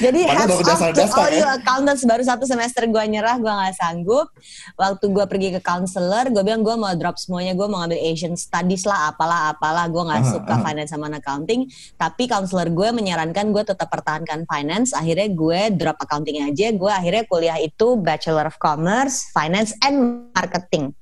Jadi 0.00 0.20
Padahal 0.24 0.48
hats 0.48 0.68
off 0.72 0.80
to 0.96 1.04
all 1.20 1.28
ya. 1.28 1.38
you 1.38 1.46
accountants 1.46 2.02
baru 2.08 2.24
satu 2.24 2.48
semester 2.48 2.88
gue 2.88 3.04
nyerah 3.04 3.36
gue 3.36 3.52
nggak 3.52 3.76
sanggup. 3.76 4.32
Waktu 4.80 5.04
gue 5.12 5.24
pergi 5.28 5.48
ke 5.54 5.60
counselor 5.60 6.32
gue 6.32 6.42
bilang 6.42 6.64
gue 6.64 6.74
mau 6.74 6.90
drop 6.96 7.20
semuanya 7.20 7.52
gue 7.52 7.68
mau 7.68 7.84
ngambil 7.84 8.00
Asian 8.00 8.34
Studies 8.34 8.88
lah 8.88 9.12
apalah 9.12 9.52
apalah 9.52 9.84
gue 9.92 10.02
nggak 10.02 10.24
suka 10.24 10.54
aha. 10.56 10.64
finance 10.64 10.90
sama 10.90 11.12
accounting 11.12 11.68
tapi 12.00 12.24
counselor 12.24 12.72
gue 12.72 12.88
menyarankan 12.96 13.52
gue 13.52 13.62
tetap 13.62 13.92
pertahankan 13.92 14.48
finance 14.48 14.96
akhirnya 14.96 15.28
gue 15.30 15.60
drop 15.76 16.00
accounting 16.00 16.46
aja 16.48 16.72
gue 16.72 16.92
akhirnya 16.92 17.24
kuliah 17.28 17.58
itu 17.60 18.00
Bachelor 18.00 18.48
of 18.48 18.56
Commerce 18.56 19.28
Finance 19.36 19.76
and 19.84 20.30
Marketing 20.32 20.96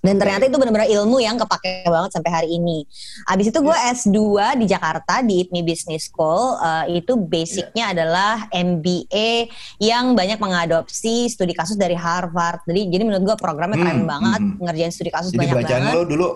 dan 0.00 0.16
ternyata 0.16 0.48
itu 0.48 0.56
benar-benar 0.56 0.88
ilmu 0.88 1.20
yang 1.20 1.36
kepake 1.36 1.84
banget 1.84 2.10
sampai 2.16 2.30
hari 2.32 2.48
ini. 2.56 2.88
Abis 3.28 3.52
itu 3.52 3.60
gue 3.60 3.76
S2 3.76 4.18
di 4.56 4.66
Jakarta 4.66 5.20
di 5.20 5.44
IPMI 5.44 5.60
Business 5.60 6.08
School. 6.08 6.56
Eh, 6.56 7.04
itu 7.04 7.20
basicnya 7.20 7.92
adalah 7.92 8.48
MBA 8.48 9.52
yang 9.76 10.16
banyak 10.16 10.40
mengadopsi 10.40 11.28
studi 11.28 11.52
kasus 11.52 11.76
dari 11.76 11.92
Harvard. 11.92 12.64
Jadi, 12.64 12.88
jadi 12.88 13.02
menurut 13.04 13.24
gue 13.28 13.36
programnya 13.36 13.76
keren 13.76 14.00
Hmm, 14.00 14.08
banget, 14.08 14.40
hmm. 14.40 14.56
ngerjain 14.64 14.92
studi 14.92 15.12
kasus 15.12 15.30
Jadi 15.30 15.40
banyak 15.44 15.56
bacaan 15.60 15.80
banget. 15.84 15.94
lo 15.94 16.02
dulu 16.08 16.28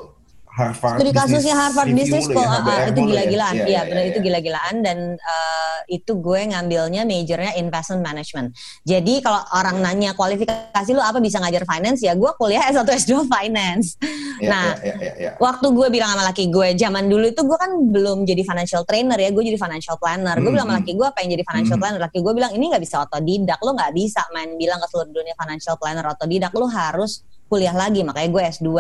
Harvard 0.54 1.02
Studi 1.02 1.10
Business 1.10 1.42
kasusnya 1.42 1.54
Harvard 1.58 1.86
Review 1.90 1.98
Business 1.98 2.24
lo 2.24 2.30
School 2.30 2.38
ya, 2.38 2.46
ah, 2.46 2.54
ah, 2.54 2.62
HBR 2.62 2.86
itu 2.86 3.00
mulu 3.02 3.10
ya? 3.10 3.10
gila-gilaan, 3.10 3.54
Iya, 3.54 3.64
iya 3.66 3.70
iya, 3.74 3.80
benar 3.90 4.02
iya, 4.02 4.10
itu 4.10 4.18
iya. 4.18 4.26
gila-gilaan 4.30 4.74
dan 4.86 4.98
eh, 5.18 5.78
itu 5.90 6.12
gue 6.14 6.40
ngambilnya 6.46 7.02
majornya 7.02 7.52
investment 7.58 8.02
management. 8.06 8.48
Jadi 8.86 9.14
kalau 9.18 9.40
orang 9.50 9.76
nanya 9.82 10.14
kualifikasi 10.14 10.90
lu 10.94 11.02
apa 11.02 11.18
bisa 11.18 11.42
ngajar 11.42 11.66
finance 11.66 12.00
ya 12.00 12.14
gue 12.14 12.30
kuliah 12.38 12.62
S1 12.70 12.86
S2 12.86 13.26
finance. 13.26 13.98
Iya, 14.38 14.46
Nah, 14.46 14.66
iya, 14.78 14.94
iya, 14.98 15.12
iya. 15.18 15.30
waktu 15.38 15.66
gue 15.70 15.86
bilang 15.90 16.14
sama 16.14 16.26
laki 16.26 16.50
gue 16.50 16.68
zaman 16.74 17.06
dulu 17.06 17.26
itu 17.26 17.42
gue 17.42 17.58
kan 17.58 17.70
belum 17.90 18.22
jadi 18.22 18.42
financial 18.42 18.82
trainer 18.86 19.18
ya 19.18 19.30
gue 19.30 19.42
jadi 19.42 19.58
financial 19.58 19.98
planner 19.98 20.38
gue 20.38 20.44
Hmm, 20.44 20.54
bilang 20.54 20.66
sama 20.70 20.74
hmm. 20.78 20.82
laki 20.86 20.92
gue 20.94 21.08
pengen 21.14 21.30
jadi 21.34 21.44
financial 21.46 21.76
Hmm. 21.76 21.82
planner 21.82 22.00
laki 22.02 22.18
gue 22.22 22.32
bilang 22.34 22.52
ini 22.54 22.64
nggak 22.70 22.82
bisa 22.82 22.96
otodidak 23.02 23.58
lo 23.58 23.74
nggak 23.74 23.90
bisa 23.90 24.22
main 24.30 24.54
bilang 24.54 24.78
ke 24.78 24.86
seluruh 24.86 25.10
dunia 25.10 25.34
financial 25.34 25.74
planner 25.78 26.06
otodidak 26.06 26.50
lo 26.54 26.66
harus 26.66 27.22
kuliah 27.54 27.70
lagi 27.70 28.02
makanya 28.02 28.30
gue 28.34 28.42
S2 28.58 28.70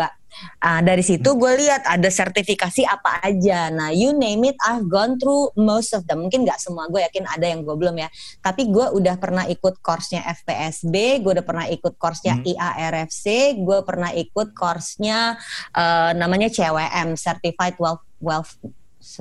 Ah, 0.58 0.82
dari 0.82 1.06
situ 1.06 1.38
gue 1.38 1.52
lihat 1.62 1.86
ada 1.86 2.10
sertifikasi 2.10 2.82
apa 2.82 3.22
aja 3.22 3.70
nah 3.70 3.94
you 3.94 4.10
name 4.10 4.50
it 4.50 4.58
I've 4.66 4.90
gone 4.90 5.14
through 5.14 5.54
most 5.54 5.94
of 5.94 6.02
them 6.10 6.26
mungkin 6.26 6.42
nggak 6.42 6.58
semua 6.58 6.90
gue 6.90 6.98
yakin 7.06 7.22
ada 7.22 7.46
yang 7.46 7.62
gue 7.62 7.70
belum 7.70 7.94
ya 7.94 8.10
tapi 8.42 8.66
gue 8.66 8.82
udah 8.98 9.14
pernah 9.14 9.46
ikut 9.46 9.78
course-nya 9.78 10.26
FPSB 10.42 11.22
gue 11.22 11.38
udah 11.38 11.46
pernah 11.46 11.70
ikut 11.70 11.94
course-nya 11.94 12.34
Hmm. 12.34 12.50
IARFC 12.50 13.54
gue 13.62 13.78
pernah 13.86 14.10
ikut 14.10 14.58
course-nya 14.58 15.38
eh, 15.70 16.10
namanya 16.18 16.50
CWM 16.50 17.14
Certified 17.14 17.78
Wealth 17.78 18.02
Wealth 18.18 18.58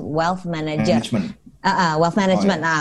Wealth 0.02 0.42
Manager 0.50 0.98
Management. 0.98 1.38
Ah, 1.64 1.70
ah, 1.70 1.92
wealth 1.96 2.18
management. 2.18 2.60
Oh, 2.60 2.66
Nah, 2.66 2.80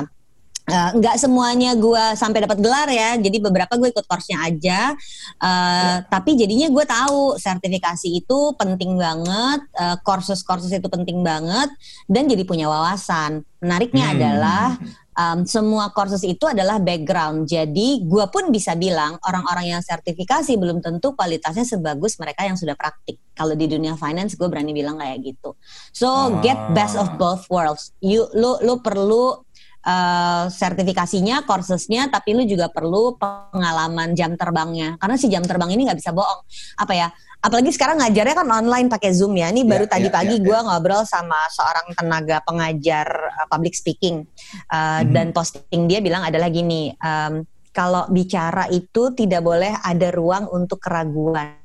Eh, 0.63 0.89
nggak 0.95 1.19
semuanya 1.19 1.75
gue 1.75 2.15
sampai 2.15 2.47
dapat 2.47 2.63
gelar 2.63 2.87
ya. 2.87 3.19
Jadi 3.19 3.37
beberapa 3.43 3.75
gue 3.75 3.91
ikut 3.91 4.07
course-nya 4.07 4.47
aja. 4.47 4.95
Eh, 5.43 5.95
tapi 6.07 6.39
jadinya 6.39 6.71
gue 6.71 6.85
tahu 6.87 7.35
sertifikasi 7.35 8.07
itu 8.07 8.39
penting 8.55 8.95
banget 8.95 9.59
eh, 9.75 9.97
courses-courses 10.07 10.71
itu 10.71 10.87
penting 10.87 11.19
banget 11.19 11.67
dan 12.07 12.31
jadi 12.31 12.47
punya 12.47 12.71
wawasan. 12.71 13.43
Menariknya 13.59 14.07
Hmm. 14.07 14.15
adalah 14.15 14.67
um, 15.15 15.39
semua 15.43 15.91
courses 15.91 16.23
itu 16.23 16.43
adalah 16.47 16.79
background. 16.79 17.43
Jadi 17.43 18.03
gue 18.03 18.25
pun 18.31 18.47
bisa 18.47 18.75
bilang 18.75 19.19
orang-orang 19.23 19.75
yang 19.77 19.81
sertifikasi 19.83 20.55
belum 20.55 20.79
tentu 20.79 21.11
kualitasnya 21.11 21.67
sebagus 21.67 22.15
mereka 22.19 22.47
yang 22.47 22.55
sudah 22.55 22.75
praktik. 22.75 23.19
Kalau 23.35 23.51
di 23.51 23.67
dunia 23.67 23.95
finance 23.95 24.39
gue 24.39 24.47
berani 24.47 24.71
bilang 24.71 24.95
kayak 24.95 25.27
gitu. 25.27 25.55
So 25.91 26.39
get 26.39 26.55
best 26.71 26.95
of 26.95 27.13
Ah. 27.13 27.17
both 27.19 27.47
worlds. 27.51 27.91
You 27.99 28.27
lu 28.31 28.59
lu 28.63 28.79
perlu 28.79 29.43
uh, 29.83 30.49
sertifikasinya, 30.49 31.43
coursesnya, 31.45 32.07
tapi 32.09 32.33
lu 32.35 32.43
juga 32.43 32.67
perlu 32.71 33.15
pengalaman 33.19 34.15
jam 34.15 34.33
terbangnya. 34.35 34.95
Karena 34.97 35.15
si 35.19 35.27
jam 35.29 35.43
terbang 35.43 35.71
ini 35.71 35.87
nggak 35.87 35.99
bisa 35.99 36.11
bohong. 36.15 36.41
Apa 36.79 36.93
ya? 36.95 37.07
Apalagi 37.43 37.75
sekarang 37.75 37.99
ngajarnya 37.99 38.39
kan 38.39 38.47
online 38.47 38.87
pakai 38.87 39.11
Zoom 39.11 39.35
ya. 39.35 39.51
Ini 39.51 39.67
baru 39.67 39.83
Ya, 39.83 39.91
tadi 39.99 40.07
ya, 40.07 40.15
pagi 40.15 40.35
ya, 40.35 40.39
ya. 40.39 40.45
gue 40.47 40.59
ngobrol 40.63 41.03
sama 41.03 41.35
seorang 41.51 41.91
tenaga 41.91 42.39
pengajar 42.47 43.07
uh, 43.35 43.47
public 43.51 43.75
speaking 43.75 44.23
Uh, 44.71 45.03
Mhm. 45.03 45.11
dan 45.11 45.27
posting 45.35 45.91
dia 45.91 45.99
bilang 45.99 46.23
adalah 46.23 46.47
gini. 46.47 46.95
um, 47.03 47.43
kalau 47.73 48.05
bicara 48.07 48.69
itu 48.69 49.17
tidak 49.17 49.41
boleh 49.41 49.73
ada 49.81 50.13
ruang 50.13 50.45
untuk 50.53 50.77
keraguan. 50.77 51.57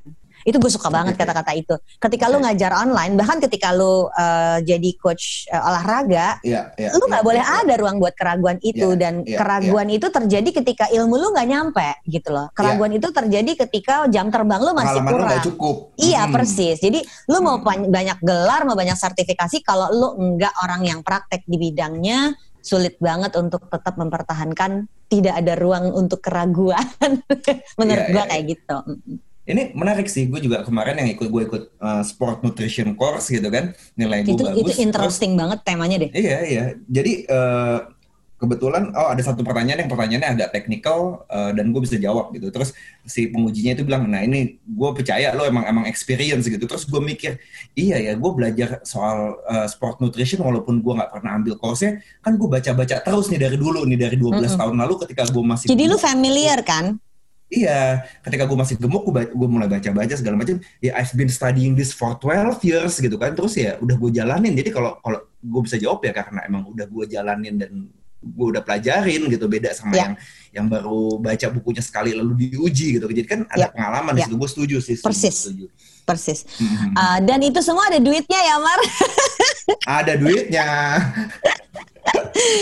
Itu 0.48 0.56
gue 0.56 0.72
suka 0.72 0.88
banget 0.88 1.20
kata-kata 1.20 1.52
itu. 1.52 1.76
Ketika 2.00 2.32
lu 2.32 2.40
ngajar 2.40 2.72
online, 2.72 3.12
bahkan 3.14 3.36
ketika 3.38 3.76
lu 3.76 4.08
uh, 4.08 4.58
jadi 4.64 4.90
coach 4.96 5.44
uh, 5.52 5.68
olahraga, 5.68 6.40
Iya, 6.40 6.72
iya. 6.80 6.88
lu 6.96 7.04
nggak 7.04 7.20
iya, 7.20 7.28
boleh 7.28 7.44
iya. 7.44 7.60
ada 7.60 7.74
ruang 7.76 7.96
buat 8.00 8.14
keraguan 8.16 8.56
itu 8.64 8.94
Iya, 8.94 9.00
dan 9.00 9.14
iya, 9.28 9.36
keraguan 9.36 9.88
itu 9.90 10.06
terjadi 10.08 10.50
ketika 10.64 10.88
ilmu 10.88 11.14
lu 11.18 11.28
nggak 11.34 11.48
nyampe 11.50 11.88
gitu 12.06 12.30
loh 12.32 12.48
keraguan 12.54 12.94
itu 12.94 13.10
terjadi 13.10 13.52
ketika 13.66 14.06
jam 14.08 14.30
terbang 14.30 14.62
lu 14.62 14.72
masih 14.72 15.02
Pengalaman 15.02 15.12
kurang 15.12 15.40
cukup. 15.44 15.76
iya 15.98 16.22
Hmm. 16.24 16.32
persis 16.32 16.76
jadi 16.78 17.00
lu 17.28 17.38
mau 17.42 17.58
Hmm. 17.60 17.90
banyak 17.90 18.18
gelar 18.22 18.62
mau 18.64 18.78
banyak 18.78 18.96
sertifikasi 18.96 19.60
kalau 19.60 19.90
lu 19.90 20.08
nggak 20.38 20.54
orang 20.64 20.82
yang 20.86 21.00
praktek 21.02 21.42
di 21.44 21.58
bidangnya 21.58 22.32
sulit 22.62 22.96
banget 22.98 23.34
untuk 23.36 23.66
tetap 23.66 23.98
mempertahankan 23.98 24.86
tidak 25.08 25.34
ada 25.36 25.52
ruang 25.56 25.90
untuk 25.92 26.20
keraguan 26.20 26.84
menurut 27.80 28.04
Iya, 28.06 28.12
gua 28.14 28.24
iya, 28.24 28.30
kayak 28.30 28.44
gitu 28.48 28.76
Ini 29.48 29.72
menarik 29.72 30.04
sih, 30.06 30.28
gue 30.28 30.44
juga 30.44 30.60
kemarin 30.60 31.00
yang 31.00 31.08
ikut 31.08 31.24
gue 31.24 31.42
ikut 31.48 31.62
uh, 31.80 32.04
sport 32.04 32.44
nutrition 32.44 32.92
course 32.92 33.32
gitu 33.32 33.48
kan, 33.48 33.72
nilai 33.96 34.20
gue 34.20 34.36
itu 34.36 34.44
bagus. 34.44 34.60
itu 34.60 34.68
Terus- 34.68 34.84
interesting 34.84 35.32
banget 35.34 35.64
temanya 35.64 35.96
deh 35.96 36.10
Iya 36.12 36.38
iya. 36.44 36.64
Jadi 36.84 37.24
eh, 37.24 37.78
kebetulan 38.38 38.94
oh 38.94 39.10
ada 39.10 39.18
satu 39.18 39.42
pertanyaan 39.42 39.82
yang 39.82 39.90
pertanyaannya 39.90 40.30
agak 40.30 40.48
teknikal 40.54 41.26
eh, 41.26 41.50
dan 41.56 41.72
gue 41.72 41.80
bisa 41.80 41.96
jawab 41.96 42.30
gitu. 42.30 42.52
Terus 42.52 42.70
si 43.02 43.32
pengujinya 43.32 43.72
itu 43.72 43.82
bilang, 43.82 44.04
nah 44.06 44.20
ini 44.20 44.60
gue 44.62 44.90
percaya 44.92 45.32
lo 45.32 45.42
emang 45.42 45.64
emang 45.64 45.84
experience 45.88 46.44
gitu. 46.44 46.68
Terus 46.68 46.84
gue 46.84 47.00
mikir, 47.00 47.40
iya 47.72 47.96
ya 47.98 48.12
gue 48.14 48.30
belajar 48.30 48.84
soal 48.84 49.32
eh, 49.48 49.66
sport 49.66 49.98
nutrition 49.98 50.44
walaupun 50.44 50.84
gue 50.84 50.92
nggak 50.92 51.08
pernah 51.08 51.34
ambil 51.34 51.56
course-nya, 51.56 51.98
kan 52.20 52.36
gue 52.36 52.46
baca-baca 52.46 53.00
terus 53.00 53.32
nih 53.32 53.40
dari 53.48 53.56
dulu 53.56 53.82
nih 53.88 53.96
dari 53.96 54.16
12 54.20 54.28
Mm-mm. 54.44 54.60
tahun 54.60 54.76
lalu 54.76 54.94
ketika 55.08 55.22
gue 55.32 55.42
masih 55.42 55.66
jadi 55.72 55.84
lu 55.88 55.96
familiar 55.96 56.60
kan 56.62 57.00
Iya, 57.48 58.04
ketika 58.20 58.44
gue 58.44 58.58
masih 58.60 58.76
gemuk, 58.76 59.08
gue, 59.08 59.32
gue 59.32 59.48
mulai 59.48 59.64
baca-baca 59.66 60.12
segala 60.12 60.36
macam. 60.36 60.60
Ya, 60.84 61.00
I've 61.00 61.16
been 61.16 61.32
studying 61.32 61.72
this 61.72 61.96
for 61.96 62.12
12 62.12 62.60
years 62.60 63.00
gitu 63.00 63.16
kan. 63.16 63.32
Terus 63.32 63.56
ya 63.56 63.80
udah 63.80 63.96
gue 63.96 64.10
jalanin. 64.12 64.52
Jadi 64.52 64.68
kalau 64.68 65.00
kalau 65.00 65.24
gue 65.40 65.60
bisa 65.64 65.80
jawab 65.80 66.04
ya 66.04 66.12
karena 66.12 66.44
emang 66.44 66.68
udah 66.68 66.84
gue 66.84 67.04
jalanin 67.08 67.56
dan 67.56 67.88
gue 68.20 68.46
udah 68.52 68.60
pelajarin 68.60 69.32
gitu. 69.32 69.48
Beda 69.48 69.72
sama 69.72 69.96
Ya. 69.96 70.04
yang 70.04 70.12
yang 70.48 70.66
baru 70.68 71.16
baca 71.16 71.46
bukunya 71.48 71.80
sekali 71.80 72.12
lalu 72.12 72.52
diuji 72.52 73.00
gitu. 73.00 73.08
Jadi 73.08 73.24
kan 73.24 73.40
ada 73.48 73.64
Ya. 73.64 73.72
pengalaman 73.72 74.12
di 74.12 74.20
Ya. 74.20 74.26
situ. 74.28 74.36
Gue 74.36 74.48
setuju 74.52 74.76
sih. 74.84 74.94
setuju, 75.00 75.08
Persis. 75.08 75.36
setuju. 75.40 75.66
persis. 76.08 76.40
Uh, 76.96 77.20
dan 77.20 77.36
itu 77.44 77.60
semua 77.60 77.84
ada 77.84 78.00
duitnya 78.00 78.40
ya 78.40 78.56
Mar 78.56 78.80
Ada 80.00 80.16
duitnya. 80.16 80.64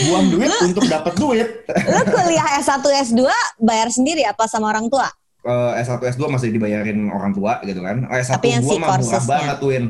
Buang 0.07 0.27
duit 0.29 0.51
untuk 0.63 0.85
dapat 0.87 1.15
duit. 1.15 1.49
Lu 1.67 2.01
kuliah 2.07 2.47
S1 2.59 2.81
S2 2.83 3.23
bayar 3.59 3.89
sendiri 3.89 4.23
apa 4.23 4.47
sama 4.47 4.69
orang 4.69 4.87
tua? 4.87 5.07
Eh, 5.43 5.73
S1 5.79 6.03
S2 6.03 6.23
masih 6.27 6.51
dibayarin 6.51 7.07
orang 7.09 7.31
tua 7.31 7.63
gitu 7.63 7.79
kan. 7.79 8.03
Oh, 8.05 8.17
S1 8.17 8.35
Tapi 8.35 8.47
yang 8.51 8.63
gue 8.63 8.73
si 8.73 8.81
mah 8.81 8.99
murah 8.99 9.25
banget 9.25 9.59
Win. 9.63 9.85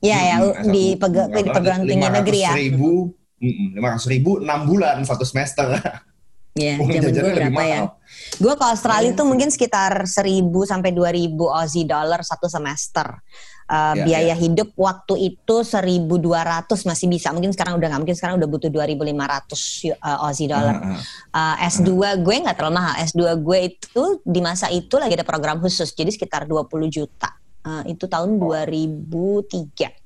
Iya 0.00 0.18
ya, 0.18 0.34
Mm-mm, 0.38 0.46
u- 0.46 0.54
S1 0.56 0.70
di, 0.70 0.84
pege- 0.96 1.28
di 1.28 1.42
perguruan 1.44 1.82
tinggi 1.82 2.08
negeri 2.08 2.38
ya. 2.40 2.52
500 2.54 2.60
ribu, 2.62 2.90
lima 3.74 3.88
ratus 3.90 4.06
ribu 4.06 4.30
enam 4.38 4.60
bulan 4.64 4.96
satu 5.02 5.24
semester. 5.24 5.66
Iya, 6.54 6.78
zaman 6.78 7.10
gue 7.10 7.32
berapa 7.32 7.62
ya? 7.62 7.80
Gue 8.38 8.54
ke 8.54 8.64
Australia 8.64 9.10
Iya 9.10 9.18
tuh 9.18 9.26
mungkin 9.26 9.48
sekitar 9.50 10.06
1000 10.06 10.46
sampai 10.62 10.90
2000 10.92 11.36
Aussie 11.36 11.86
dollar 11.86 12.20
satu 12.22 12.46
semester. 12.46 13.18
Uh, 13.70 13.94
Iya, 13.94 14.02
biaya 14.02 14.34
iya. 14.34 14.36
hidup 14.36 14.74
waktu 14.74 15.30
itu 15.30 15.56
1200 15.62 16.90
masih 16.90 17.06
bisa. 17.06 17.30
Mungkin 17.30 17.54
sekarang 17.54 17.78
udah 17.78 17.86
nggak 17.86 18.02
mungkin 18.02 18.18
sekarang 18.18 18.42
udah 18.42 18.48
butuh 18.50 18.66
2500 18.66 19.94
uh, 19.94 20.26
Aussie 20.26 20.50
dollar. 20.50 20.74
Ah, 20.74 20.98
ah. 21.30 21.54
Uh, 21.54 21.70
S2 21.70 22.18
gue 22.18 22.34
nggak 22.42 22.58
terlalu 22.58 22.74
mahal. 22.82 22.98
S2 23.06 23.22
gue 23.38 23.58
itu 23.70 24.02
di 24.26 24.40
masa 24.42 24.66
itu 24.74 24.98
lagi 24.98 25.14
ada 25.14 25.22
program 25.22 25.62
khusus, 25.62 25.94
jadi 25.94 26.10
sekitar 26.10 26.50
20 26.50 26.66
juta. 26.90 27.30
Uh, 27.62 27.86
itu 27.86 28.10
tahun 28.10 28.42
2003. 28.42 29.99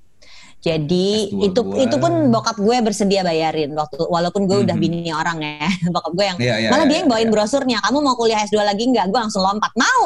Jadi 0.65 1.29
S2 1.29 1.45
itu 1.45 1.61
gue. 1.61 1.77
itu 1.85 1.97
pun 1.99 2.13
bokap 2.33 2.57
gue 2.57 2.77
bersedia 2.81 3.21
bayarin 3.21 3.77
waktu 3.77 4.01
walaupun 4.01 4.49
gue 4.49 4.65
udah 4.65 4.73
Mhm. 4.73 4.81
bini 4.81 5.13
orang 5.13 5.37
ya. 5.39 5.69
bokap 5.95 6.13
gue 6.13 6.25
yang 6.25 6.39
Iya, 6.41 6.55
iya, 6.57 6.69
malah 6.73 6.85
iya, 6.85 6.91
dia 6.91 6.99
yang 6.99 7.09
bawain 7.09 7.29
iya. 7.29 7.35
brosurnya. 7.37 7.79
Kamu 7.81 7.99
mau 8.01 8.17
kuliah 8.17 8.41
S2 8.41 8.57
lagi 8.59 8.85
nggak? 8.87 9.07
Gue 9.07 9.21
langsung 9.21 9.45
lompat. 9.45 9.73
Mau. 9.77 10.05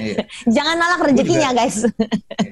Iya. 0.00 0.24
Jangan 0.56 0.74
nolak 0.74 1.00
rezekinya, 1.04 1.50
guys. 1.52 1.84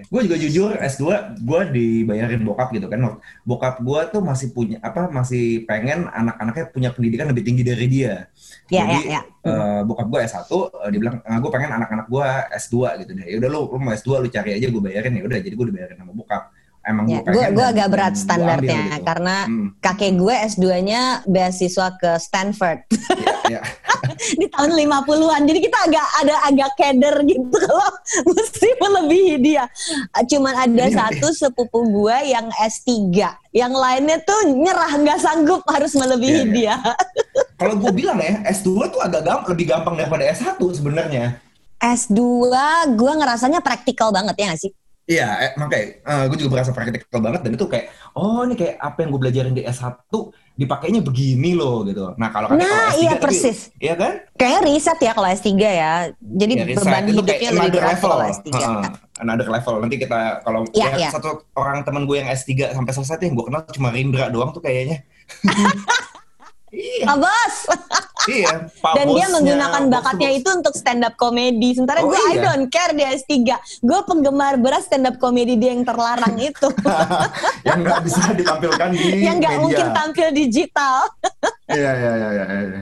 gue 0.08 0.20
juga 0.24 0.36
jujur 0.36 0.70
S2 0.74 1.04
gue 1.38 1.60
dibayarin 1.70 2.40
bokap 2.42 2.68
gitu 2.70 2.86
kan. 2.86 3.00
Bokap 3.42 3.80
gue 3.80 4.00
tuh 4.08 4.20
masih 4.20 4.52
punya 4.52 4.76
apa 4.80 5.08
masih 5.08 5.64
pengen 5.64 6.08
anak-anaknya 6.08 6.64
punya 6.68 6.88
pendidikan 6.90 7.28
lebih 7.28 7.40
tinggi 7.42 7.64
dari 7.64 7.86
dia. 7.86 8.28
Ya, 8.68 8.84
Jadi 8.84 9.08
ya, 9.08 9.12
ya. 9.16 9.20
eh, 9.44 9.80
bokap 9.80 10.06
gue 10.06 10.20
S1 10.22 10.44
eh, 10.44 10.88
dia 10.92 11.00
bilang 11.00 11.16
gue 11.20 11.50
pengen 11.50 11.70
anak-anak 11.72 12.06
gue 12.06 12.26
S2 12.54 12.76
gitu 13.00 13.10
deh. 13.14 13.24
Ya 13.26 13.36
udah 13.40 13.48
lu, 13.48 13.60
lu 13.66 13.78
mau 13.78 13.92
S2 13.92 14.10
lu 14.18 14.28
cari 14.28 14.50
aja 14.54 14.66
gue 14.68 14.82
bayarin 14.82 15.12
ya 15.14 15.22
udah 15.24 15.38
jadi 15.40 15.54
gue 15.56 15.66
dibayarin 15.66 15.96
sama 15.96 16.12
bokap. 16.12 16.52
Emang 16.88 17.04
Ya, 17.04 17.20
gue 17.20 17.28
gue 17.30 17.46
gue 17.52 17.66
agak 17.68 17.88
berat 17.92 18.14
standarnya 18.16 18.72
ambil 18.80 18.96
gitu. 18.96 19.04
karena 19.04 19.36
Hmm, 19.44 19.66
kakek 19.78 20.12
gue 20.16 20.34
S2-nya 20.48 21.02
beasiswa 21.24 21.86
ke 21.94 22.10
Stanford. 22.16 22.78
ya, 23.12 23.34
ya. 23.50 23.62
di 24.40 24.46
tahun 24.48 24.72
50-an. 24.74 25.42
Jadi 25.44 25.58
kita 25.60 25.78
agak 25.84 26.06
ada 26.18 26.34
agak 26.44 26.70
keder 26.74 27.16
gitu 27.22 27.44
kalau 27.60 27.92
mesti 28.26 28.68
melebihi 28.74 29.34
dia. 29.38 29.64
Cuman 30.24 30.54
ada 30.56 30.84
Iya. 30.84 30.96
satu 30.96 31.28
sepupu 31.30 31.84
gua 31.86 32.24
yang 32.24 32.48
S3. 32.56 33.12
Yang 33.50 33.72
lainnya 33.74 34.18
tuh 34.20 34.40
nyerah 34.48 34.92
nggak 34.96 35.18
sanggup 35.18 35.60
harus 35.66 35.92
melebihi 35.92 36.42
Iya, 36.42 36.52
dia. 36.52 36.74
Kalau 37.60 37.74
gue 37.74 37.90
bilang 37.90 38.16
ya 38.16 38.38
S2 38.48 38.70
tuh 38.88 39.00
agak 39.02 39.22
gamp 39.22 39.42
lebih 39.44 39.66
gampang 39.68 39.92
daripada 39.92 40.24
S1 40.24 40.56
sebenarnya. 40.72 41.36
S2 41.78 42.18
gua 42.92 43.12
ngerasanya 43.14 43.60
praktikal 43.60 44.08
banget 44.08 44.34
ya 44.34 44.44
nggak 44.48 44.60
sih? 44.60 44.72
Iya, 45.08 45.28
eh, 45.40 45.50
makanya 45.56 45.86
gue 46.28 46.36
juga 46.36 46.50
berasa 46.52 46.70
praktikal 46.70 47.16
banget 47.18 47.40
dan 47.40 47.56
itu 47.56 47.64
kayak 47.64 47.88
oh 48.12 48.44
ini 48.44 48.52
kayak 48.52 48.76
apa 48.76 48.98
yang 49.00 49.08
gue 49.08 49.20
belajarin 49.24 49.54
di 49.56 49.64
S1 49.64 50.04
dipakainya 50.52 51.00
begini 51.00 51.56
loh 51.56 51.80
gitu. 51.82 52.12
Nah 52.14 52.28
kalau 52.28 52.50
kan 52.50 52.60
Nah, 52.60 52.66
kalau 52.66 52.92
S3 52.92 52.98
iya, 52.98 53.10
tapi- 53.10 53.22
persis. 53.24 53.58
Iya 53.78 53.94
kan? 53.94 54.12
Kayaknya 54.34 54.60
riset 54.66 54.98
ya 54.98 55.12
kalau 55.14 55.28
S3 55.30 55.48
ya. 55.56 55.92
Jadi 56.20 56.52
Ya, 56.52 56.64
beban 56.68 56.76
Itu 57.00 57.10
hidupnya 57.14 57.36
kayak 57.38 57.52
lebih 57.56 57.70
berat 57.72 57.88
level. 57.94 58.10
kalau 58.10 58.26
S3. 58.28 58.48
Heeh, 58.52 58.82
another 59.18 59.48
level. 59.48 59.74
Nanti 59.80 59.96
kita 59.96 60.18
kalau 60.42 60.60
Iya, 60.68 60.84
ya, 60.84 60.96
iya. 60.98 61.08
satu 61.08 61.28
orang 61.54 61.78
temen 61.82 62.04
gue 62.04 62.16
yang 62.18 62.28
S3 62.28 62.50
sampai 62.68 62.92
selesai 62.92 63.14
tuh 63.16 63.24
yang 63.24 63.34
gue 63.34 63.46
kenal 63.46 63.62
cuma 63.70 63.88
Rindra 63.88 64.28
doang 64.28 64.50
tuh 64.50 64.60
kayaknya. 64.60 65.08
iya, 66.70 67.04
Pak 67.04 67.16
Bos. 67.18 67.54
iya. 68.28 68.50
Pak 68.74 68.92
Dan 68.94 69.06
dia 69.06 69.14
bosnya, 69.18 69.28
menggunakan 69.34 69.82
bos- 69.82 69.92
bakatnya 69.92 70.28
bos. 70.28 70.38
itu 70.38 70.48
untuk 70.50 70.74
stand 70.74 71.02
up 71.02 71.14
comedy. 71.14 71.68
Sementara 71.72 71.98
Oh, 71.98 72.06
gue 72.06 72.18
I 72.18 72.32
iya? 72.32 72.42
don't 72.44 72.66
care 72.66 72.92
di 72.92 73.02
S3. 73.02 73.32
Gue 73.80 74.00
penggemar 74.02 74.56
berat 74.56 74.82
stand 74.82 75.04
up 75.04 75.16
comedy 75.16 75.54
dia 75.54 75.72
yang 75.72 75.82
terlarang 75.82 76.36
itu. 76.50 76.68
yang 77.62 77.78
nggak 77.80 78.00
bisa 78.02 78.22
ditampilkan 78.32 78.88
di 78.92 78.98
yang 79.20 79.36
nggak 79.36 79.52
media. 79.52 79.62
mungkin 79.62 79.86
tampil 79.90 80.28
digital. 80.30 80.96
Iya, 81.68 81.90
iya, 81.92 82.12
iya, 82.14 82.28
iya. 82.30 82.44
iya. 82.46 82.80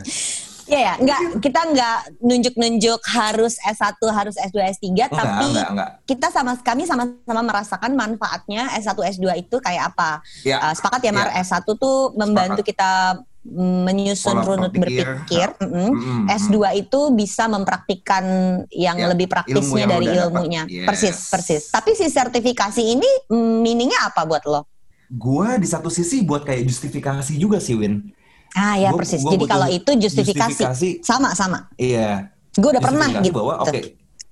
Iya 0.67 0.81
ya, 0.81 0.95
nggak 0.99 1.19
kita 1.39 1.61
nggak 1.65 1.97
nunjuk-nunjuk 2.21 2.99
harus 3.09 3.55
S1, 3.63 3.87
harus 4.05 4.35
S2, 4.37 4.59
S3, 4.69 4.83
Enggak, 4.89 5.11
tapi 5.13 5.47
enggak, 5.47 5.69
enggak. 5.71 5.91
kita 6.03 6.27
sama 6.29 6.59
kami 6.59 6.83
sama-sama 6.83 7.39
merasakan 7.41 7.95
manfaatnya 7.95 8.75
S1, 8.75 8.99
S2 9.15 9.27
itu 9.41 9.57
kayak 9.57 9.95
apa. 9.95 10.27
Ya, 10.43 10.59
Uh, 10.61 10.75
sepakat 10.75 11.01
ya 11.01 11.13
Mar, 11.13 11.31
ya. 11.31 11.39
S1 11.41 11.63
tuh 11.71 12.11
membantu 12.13 12.63
kita 12.63 13.15
mm, 13.15 13.36
menyusun 13.49 14.35
Pola 14.35 14.43
runut 14.45 14.73
berpikir. 14.73 15.07
berpikir. 15.07 15.49
Mm-mm. 15.61 15.91
Mm-mm. 15.93 16.21
S2 16.29 16.57
itu 16.77 17.01
bisa 17.13 17.47
mempraktikkan 17.47 18.25
yang 18.69 18.97
Ya, 18.97 19.07
lebih 19.07 19.27
praktisnya 19.27 19.61
ilmu 19.61 19.75
yang 19.77 19.91
dari 19.91 20.07
dapat. 20.07 20.19
ilmunya. 20.21 20.63
Yes. 20.67 20.85
Persis, 20.85 21.17
persis. 21.29 21.63
Tapi 21.69 21.91
si 21.93 22.07
sertifikasi 22.07 22.83
ini 22.83 23.11
mm, 23.27 23.57
meaningnya 23.61 24.01
apa 24.05 24.23
buat 24.23 24.43
lo? 24.45 24.67
Gua 25.09 25.55
di 25.55 25.65
satu 25.65 25.87
sisi 25.87 26.21
buat 26.21 26.43
kayak 26.43 26.67
justifikasi 26.67 27.33
juga 27.35 27.57
sih 27.57 27.75
Win. 27.75 28.11
Ah 28.53 28.75
ya 28.75 28.91
Gua- 28.91 28.99
persis. 28.99 29.21
gua 29.21 29.33
Jadi 29.33 29.45
kalau 29.45 29.69
itu 29.69 29.91
justifikasi. 29.95 30.51
justifikasi. 30.57 30.89
Sama 31.01 31.31
sama. 31.33 31.71
Iya. 31.77 32.35
Gue 32.53 32.71
udah 32.71 32.83
pernah 32.83 33.09
gitu. 33.17 33.37
bahwa 33.37 33.61
oke 33.61 33.81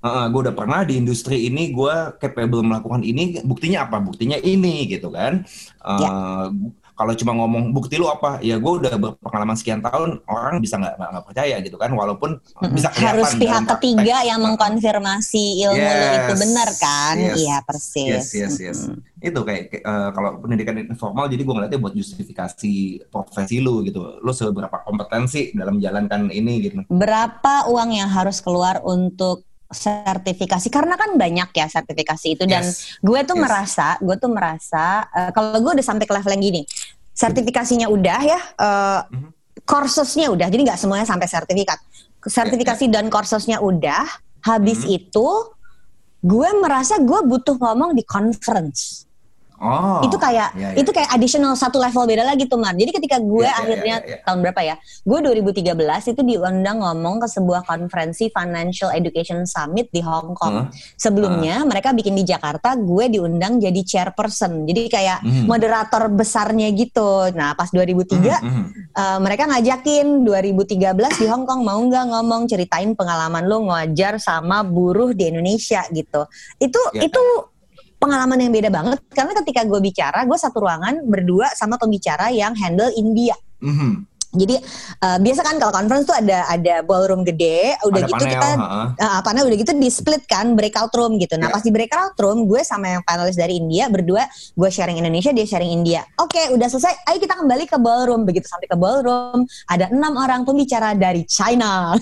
gue 0.04 0.40
udah 0.42 0.52
pernah 0.52 0.80
di 0.80 0.96
industri 0.96 1.44
ini 1.44 1.68
gue 1.70 1.94
capable 2.18 2.60
melakukan 2.60 3.00
ini 3.00 3.40
buktinya 3.40 3.84
apa 3.84 3.96
buktinya 3.98 4.36
ini 4.36 4.84
gitu 4.86 5.08
kan 5.08 5.44
Eh, 5.78 6.00
Ya. 6.00 6.08
Kalau 6.94 7.10
cuma 7.12 7.34
ngomong 7.34 7.70
bukti 7.70 7.94
lu 7.94 8.06
apa 8.06 8.38
ya 8.38 8.54
gue 8.54 8.72
udah 8.76 8.94
berpengalaman 8.94 9.52
sekian 9.52 9.78
tahun 9.78 10.22
orang 10.24 10.58
bisa 10.58 10.78
nggak 10.78 10.94
nggak 10.94 11.24
percaya 11.24 11.56
gitu 11.58 11.74
kan 11.74 11.90
walaupun 11.90 12.38
bisa 12.70 12.86
Harus 12.90 13.34
pihak 13.34 13.62
praktek. 13.62 13.82
ketiga 13.82 14.22
yang 14.22 14.38
mengkonfirmasi 14.40 15.44
ilmu 15.60 15.74
lu 15.82 16.06
itu 16.12 16.30
Yes, 16.30 16.40
benar 16.40 16.68
kan? 16.76 17.14
yes, 17.16 17.34
Iya 17.36 17.56
persis. 17.60 18.06
Yes, 18.06 18.28
yes, 18.32 18.54
yes. 18.56 18.78
Itu 19.18 19.42
kayak 19.42 19.62
eh, 19.76 20.10
kalau 20.10 20.38
pendidikan 20.38 20.78
informal, 20.78 21.26
jadi 21.26 21.40
gue 21.40 21.50
ngeliatnya 21.52 21.78
buat 21.78 21.94
justifikasi 21.94 22.74
profesi 23.08 23.58
lu 23.58 23.82
gitu. 23.82 24.20
Lu 24.20 24.30
seberapa 24.30 24.78
kompetensi 24.80 25.50
dalam 25.50 25.76
menjalankan 25.76 26.30
ini 26.30 26.54
gitu. 26.60 26.74
Berapa 26.86 27.66
uang 27.66 27.90
yang 27.92 28.08
harus 28.08 28.38
keluar 28.38 28.78
untuk 28.80 29.42
sertifikasi? 29.66 30.68
Karena 30.68 30.94
kan 30.94 31.14
banyak 31.14 31.50
ya 31.50 31.66
sertifikasi 31.66 32.26
itu 32.30 32.44
dan 32.44 32.62
Yes. 32.62 33.00
gue 33.00 33.20
tuh 33.22 33.34
Yes. 33.34 33.42
merasa, 33.42 33.86
gue 33.98 34.14
tuh 34.14 34.30
merasa 34.30 34.84
eh, 35.10 35.30
kalau 35.30 35.56
gue 35.56 35.72
udah 35.74 35.84
sampai 35.84 36.04
ke 36.04 36.12
level 36.12 36.30
yang 36.30 36.44
gini, 36.44 36.62
sertifikasinya 37.14 37.86
udah 37.88 38.20
ya, 38.20 38.40
eh, 38.58 39.00
Mhm. 39.08 39.28
kursusnya 39.64 40.28
udah, 40.34 40.50
jadi 40.50 40.62
nggak 40.66 40.80
semuanya 40.82 41.06
sampai 41.06 41.30
sertifikat. 41.30 41.78
Sertifikasi 42.20 42.90
dan 42.90 43.06
kursusnya 43.08 43.62
udah, 43.62 44.02
habis 44.44 44.82
Mhm. 44.84 44.98
itu 44.98 45.28
gue 46.24 46.48
merasa 46.60 46.98
gue 46.98 47.20
butuh 47.24 47.56
ngomong 47.56 47.94
di 47.94 48.02
conference. 48.04 49.06
Oh. 49.54 50.02
itu 50.02 50.18
kayak 50.18 50.50
iya, 50.58 50.74
iya. 50.74 50.82
itu 50.82 50.90
kayak 50.90 51.14
additional 51.14 51.54
satu 51.54 51.78
level 51.78 52.04
beda 52.04 52.26
lagi 52.26 52.50
tuh 52.50 52.58
Mar. 52.58 52.74
Jadi 52.74 52.90
ketika 52.90 53.16
gue 53.22 53.46
Iya, 53.46 53.54
iya, 53.54 53.60
akhirnya 53.62 53.94
iya, 54.02 54.08
iya. 54.10 54.18
tahun 54.26 54.38
berapa 54.42 54.60
ya? 54.60 54.74
Gue 55.06 55.18
2013 55.22 56.10
itu 56.10 56.20
diundang 56.26 56.78
ngomong 56.82 57.22
ke 57.22 57.28
sebuah 57.30 57.62
konferensi 57.62 58.28
Financial 58.28 58.90
Education 58.90 59.46
Summit 59.46 59.88
di 59.94 60.02
Hong 60.02 60.34
Kong. 60.34 60.68
Heeh. 60.68 60.98
Sebelumnya 60.98 61.62
mereka 61.62 61.94
bikin 61.94 62.18
di 62.18 62.26
Jakarta, 62.26 62.74
gue 62.74 63.04
diundang 63.08 63.62
jadi 63.62 63.80
chairperson. 63.86 64.66
Jadi 64.66 64.90
kayak 64.90 65.22
Mhm. 65.22 65.46
moderator 65.46 66.10
besarnya 66.10 66.68
gitu. 66.74 67.30
Nah, 67.32 67.54
pas 67.54 67.70
2003 67.70 68.42
Mhm, 68.42 68.50
mhm. 68.50 68.64
eh, 68.90 69.18
mereka 69.22 69.42
ngajakin 69.48 70.06
2013 70.26 71.14
di 71.16 71.26
Hong 71.30 71.46
Kong 71.46 71.62
mau 71.62 71.78
nggak 71.78 72.04
ngomong 72.10 72.50
ceritain 72.50 72.92
pengalaman 72.92 73.44
lu 73.46 73.70
ngajar 73.70 74.18
sama 74.18 74.60
buruh 74.60 75.14
di 75.14 75.30
Indonesia 75.30 75.84
gitu. 75.88 76.26
Itu 76.58 76.80
Ya. 76.92 77.06
itu 77.06 77.20
pengalaman 78.04 78.36
yang 78.36 78.52
beda 78.52 78.68
banget 78.68 78.98
karena 79.16 79.32
ketika 79.40 79.64
gue 79.64 79.80
bicara 79.80 80.28
gue 80.28 80.36
satu 80.36 80.60
ruangan 80.60 81.00
berdua 81.08 81.48
sama 81.56 81.80
pembicara 81.80 82.28
yang 82.28 82.52
handle 82.52 82.92
India. 82.92 83.32
Mhm. 83.64 84.13
Jadi 84.34 84.56
eh, 85.00 85.18
biasa 85.22 85.40
kan 85.40 85.56
kalau 85.56 85.72
conference 85.72 86.04
tuh 86.04 86.16
ada 86.18 86.44
ada 86.50 86.74
ballroom 86.82 87.22
gede, 87.22 87.78
udah 87.86 88.02
Ada 88.02 88.10
gitu 88.10 88.24
panel, 88.26 88.32
kita 88.34 88.50
uh, 88.98 89.20
panel 89.22 89.44
udah 89.46 89.58
gitu 89.58 89.72
di 89.74 89.88
split 89.88 90.22
kan 90.26 90.52
breakout 90.52 90.90
room 90.92 91.16
gitu. 91.16 91.38
Nah 91.38 91.48
Ya. 91.48 91.54
pas 91.54 91.62
di 91.62 91.70
breakout 91.70 92.18
room 92.18 92.44
gue 92.44 92.60
sama 92.60 92.98
yang 92.98 93.02
panelis 93.04 93.36
dari 93.36 93.62
India 93.62 93.86
berdua 93.86 94.26
gue 94.52 94.68
sharing 94.68 94.98
Indonesia 94.98 95.30
dia 95.30 95.46
sharing 95.46 95.70
India. 95.70 96.02
Oke 96.18 96.50
udah 96.50 96.66
selesai, 96.66 96.92
ayo 97.06 97.18
kita 97.18 97.38
kembali 97.38 97.64
ke 97.64 97.78
ballroom. 97.78 98.26
Begitu 98.26 98.50
sampai 98.50 98.66
ke 98.66 98.74
ballroom 98.74 99.46
ada 99.70 99.86
enam 99.88 100.12
orang 100.18 100.42
pembicara 100.42 100.92
dari 100.92 101.22
China. 101.24 101.94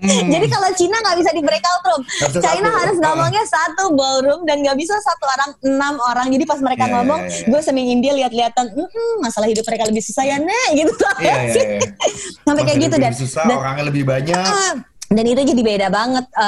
Hmm. 0.00 0.28
Jadi 0.34 0.46
kalau 0.48 0.70
Cina 0.72 0.96
nggak 1.02 1.16
bisa 1.20 1.30
di 1.34 1.42
breakout 1.44 1.82
room, 1.84 2.02
China 2.40 2.70
satu. 2.70 2.78
harus 2.80 2.96
ngomongnya 2.96 3.44
satu 3.44 3.84
ballroom 3.92 4.40
dan 4.48 4.64
nggak 4.64 4.78
bisa 4.78 4.94
satu 5.02 5.24
orang 5.28 5.50
enam 5.66 5.94
orang. 6.00 6.26
Jadi 6.30 6.44
pas 6.46 6.60
mereka 6.62 6.76
Iya, 6.78 6.88
iya, 6.88 6.94
ngomong, 7.04 7.20
iya, 7.20 7.34
iya. 7.34 7.48
gue 7.50 7.60
sama 7.60 7.80
India 7.82 8.12
lihat-lihatan, 8.14 8.66
"Mm-mm, 8.72 9.12
masalah 9.20 9.50
hidup 9.50 9.66
mereka 9.66 9.84
lebih 9.90 10.00
susah 10.00 10.24
ya 10.24 10.38
nek 10.38 10.68
gitu. 10.72 10.94
Iya, 11.18 11.34
iya, 11.44 11.62
iya. 11.76 11.80
Sampai 12.46 12.62
kayak 12.64 12.78
gitu 12.80 12.96
dan 12.96 13.12
susah, 13.12 13.44
dan- 13.44 13.58
orangnya 13.58 13.84
lebih 13.86 14.04
banyak. 14.04 14.34
Ah, 14.36 14.74
dan 15.08 15.24
itu 15.24 15.40
jadi 15.40 15.62
beda 15.64 15.88
banget 15.88 16.28
eh, 16.28 16.44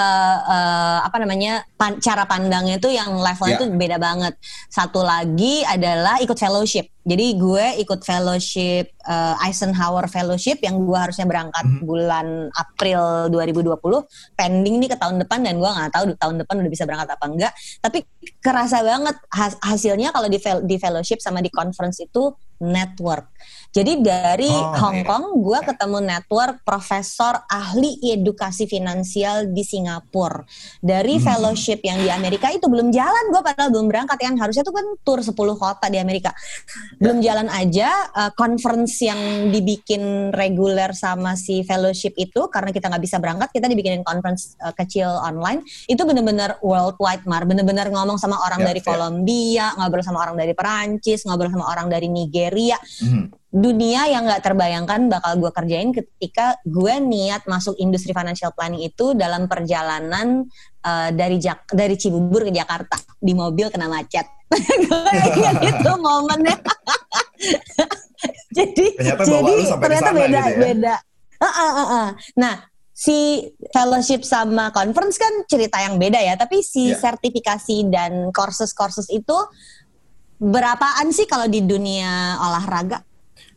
eh, 0.46 0.98
apa 1.00 1.16
namanya 1.16 1.64
pan- 1.72 1.96
cara 1.96 2.28
pandangnya 2.28 2.76
itu 2.76 2.92
yang 2.92 3.16
levelnya 3.16 3.56
Ya. 3.56 3.60
tuh 3.64 3.72
beda 3.72 3.96
banget 3.96 4.36
satu 4.68 5.00
lagi 5.00 5.64
adalah 5.64 6.20
ikut 6.20 6.36
fellowship 6.36 6.92
jadi 7.00 7.40
gue 7.40 7.80
ikut 7.80 8.04
fellowship 8.04 8.92
eh, 9.00 9.44
Eisenhower 9.48 10.04
Fellowship 10.06 10.60
yang 10.60 10.76
gue 10.76 10.92
harusnya 10.94 11.24
berangkat 11.24 11.64
Mhm. 11.64 11.80
bulan 11.80 12.26
April 12.52 13.32
2020 13.32 14.04
pending 14.36 14.76
nih 14.76 14.92
ke 14.92 14.96
tahun 14.98 15.16
depan 15.18 15.40
dan 15.40 15.56
gue 15.56 15.64
nggak 15.66 15.90
tahu 15.90 16.04
tahun 16.14 16.34
depan 16.38 16.54
udah 16.60 16.68
bisa 16.70 16.84
berangkat 16.84 17.08
apa 17.10 17.24
enggak 17.26 17.52
tapi 17.80 18.04
kerasa 18.38 18.84
banget 18.84 19.16
has- 19.32 19.56
hasilnya 19.58 20.12
kalau 20.12 20.28
di 20.28 20.36
di 20.60 20.76
fellowship 20.76 21.16
sama 21.18 21.40
di 21.40 21.48
conference 21.48 21.96
itu 21.98 22.28
network 22.60 23.26
jadi 23.70 24.02
dari 24.02 24.50
Oh, 24.50 24.74
Hong 24.82 24.98
iya. 25.02 25.06
Kong 25.06 25.24
gue 25.46 25.58
ketemu 25.62 25.98
network 26.02 26.66
profesor 26.66 27.38
ahli 27.46 28.02
edukasi 28.02 28.66
finansial 28.66 29.46
di 29.54 29.62
Singapura. 29.62 30.42
Dari 30.82 31.16
Hmm. 31.16 31.24
fellowship 31.24 31.78
yang 31.86 32.02
di 32.02 32.10
Amerika 32.10 32.50
itu 32.50 32.66
belum 32.66 32.90
jalan 32.90 33.30
gue 33.30 33.38
padahal 33.40 33.70
belum 33.70 33.86
berangkat 33.86 34.18
kan 34.18 34.34
harusnya 34.34 34.66
tuh 34.66 34.74
kan 34.74 34.82
tour 35.06 35.22
10 35.22 35.54
kota 35.54 35.86
di 35.86 36.02
Amerika. 36.02 36.34
Belum 36.98 37.22
Ya. 37.22 37.30
jalan 37.32 37.46
aja 37.46 37.88
uh, 38.10 38.30
conference 38.34 38.98
yang 39.06 39.18
dibikin 39.54 40.34
reguler 40.34 40.90
sama 40.90 41.38
si 41.38 41.62
fellowship 41.62 42.18
itu 42.18 42.50
karena 42.50 42.74
kita 42.74 42.90
nggak 42.90 43.02
bisa 43.06 43.22
berangkat 43.22 43.54
kita 43.54 43.70
dibikinin 43.70 44.02
conference 44.02 44.58
uh, 44.60 44.74
kecil 44.74 45.14
online 45.22 45.62
itu 45.86 46.02
bener-bener 46.02 46.58
worldwide 46.58 47.22
mar 47.22 47.46
bener-bener 47.46 47.86
ngomong 47.86 48.18
sama 48.18 48.34
orang 48.42 48.66
Ya, 48.66 48.74
dari 48.74 48.80
ya. 48.82 48.86
Kolombia 48.90 49.66
ngobrol 49.78 50.02
sama 50.02 50.26
orang 50.26 50.34
dari 50.34 50.52
Perancis 50.58 51.22
ngobrol 51.22 51.54
sama 51.54 51.70
orang 51.70 51.86
dari 51.86 52.10
Nigeria 52.10 52.49
Mhm. 53.02 53.24
dunia 53.50 54.06
yang 54.06 54.26
nggak 54.26 54.46
terbayangkan 54.46 55.10
bakal 55.10 55.34
gue 55.38 55.50
kerjain 55.50 55.90
ketika 55.90 56.54
gue 56.62 56.94
niat 57.02 57.42
masuk 57.46 57.74
industri 57.78 58.14
financial 58.14 58.54
planning 58.54 58.82
itu 58.82 59.10
dalam 59.14 59.50
perjalanan 59.50 60.46
uh, 60.82 61.10
dari 61.10 61.38
Jak 61.38 61.66
dari 61.70 61.98
Cibubur 61.98 62.46
ke 62.46 62.52
Jakarta 62.54 62.94
di 63.18 63.34
mobil 63.34 63.66
kena 63.70 63.90
macet. 63.90 64.26
gue 64.50 65.12
ingat 65.34 65.62
itu 65.62 65.90
momennya. 65.98 66.58
jadi 68.56 68.86
Ternyata 68.98 69.22
jadi 69.24 69.54
ternyata 69.78 70.10
beda 70.12 70.40
gitu 70.40 70.50
ya. 70.50 70.58
beda. 70.60 70.94
Ah, 71.40 71.46
ah, 71.48 71.70
ah, 71.72 71.88
ah. 71.88 72.08
Nah 72.36 72.54
si 72.92 73.48
fellowship 73.72 74.20
sama 74.22 74.68
conference 74.70 75.16
kan 75.16 75.32
cerita 75.48 75.80
yang 75.80 75.96
beda 75.96 76.20
ya, 76.20 76.36
tapi 76.36 76.60
si 76.60 76.92
Ya. 76.92 77.00
sertifikasi 77.00 77.88
dan 77.88 78.28
courses-courses 78.30 79.08
itu 79.08 79.36
berapaan 80.40 81.12
sih 81.12 81.28
kalau 81.28 81.44
di 81.46 81.60
dunia 81.60 82.40
olahraga? 82.40 83.04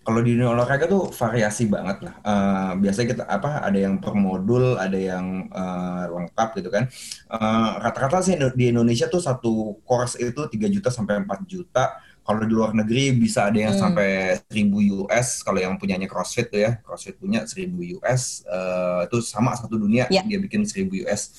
Kalau 0.04 0.20
di 0.20 0.36
dunia 0.36 0.52
olahraga 0.52 0.84
tuh 0.84 1.08
variasi 1.10 1.72
banget 1.72 2.04
lah. 2.04 2.16
Eh, 2.20 2.72
biasanya 2.76 3.08
kita 3.16 3.24
apa 3.24 3.64
ada 3.64 3.80
yang 3.80 4.04
per 4.04 4.12
modul, 4.12 4.76
ada 4.76 5.00
yang 5.00 5.48
eh, 5.48 6.04
lengkap 6.12 6.60
gitu 6.60 6.68
kan. 6.68 6.92
Eh, 7.32 7.70
rata-rata 7.80 8.20
sih 8.20 8.36
di 8.52 8.68
Indonesia 8.68 9.08
tuh 9.08 9.24
satu 9.24 9.80
course 9.88 10.20
itu 10.20 10.44
3 10.44 10.68
juta 10.68 10.92
sampai 10.92 11.24
4 11.24 11.48
juta. 11.48 11.96
Kalau 12.20 12.40
di 12.44 12.52
luar 12.52 12.72
negeri 12.72 13.16
bisa 13.16 13.48
ada 13.48 13.56
yang 13.56 13.76
Hmm. 13.76 13.84
sampai 13.96 14.40
1000 14.48 14.80
US 15.04 15.40
kalau 15.40 15.60
yang 15.60 15.76
punyanya 15.76 16.08
CrossFit 16.08 16.52
tuh 16.52 16.60
ya. 16.60 16.84
CrossFit 16.84 17.16
punya 17.16 17.48
1000 17.48 17.72
US 17.96 18.44
eh, 18.44 19.08
itu 19.08 19.24
sama 19.24 19.56
satu 19.56 19.80
dunia 19.80 20.12
Ya. 20.12 20.20
dia 20.24 20.36
bikin 20.36 20.68
1000 20.68 20.92
US. 21.08 21.32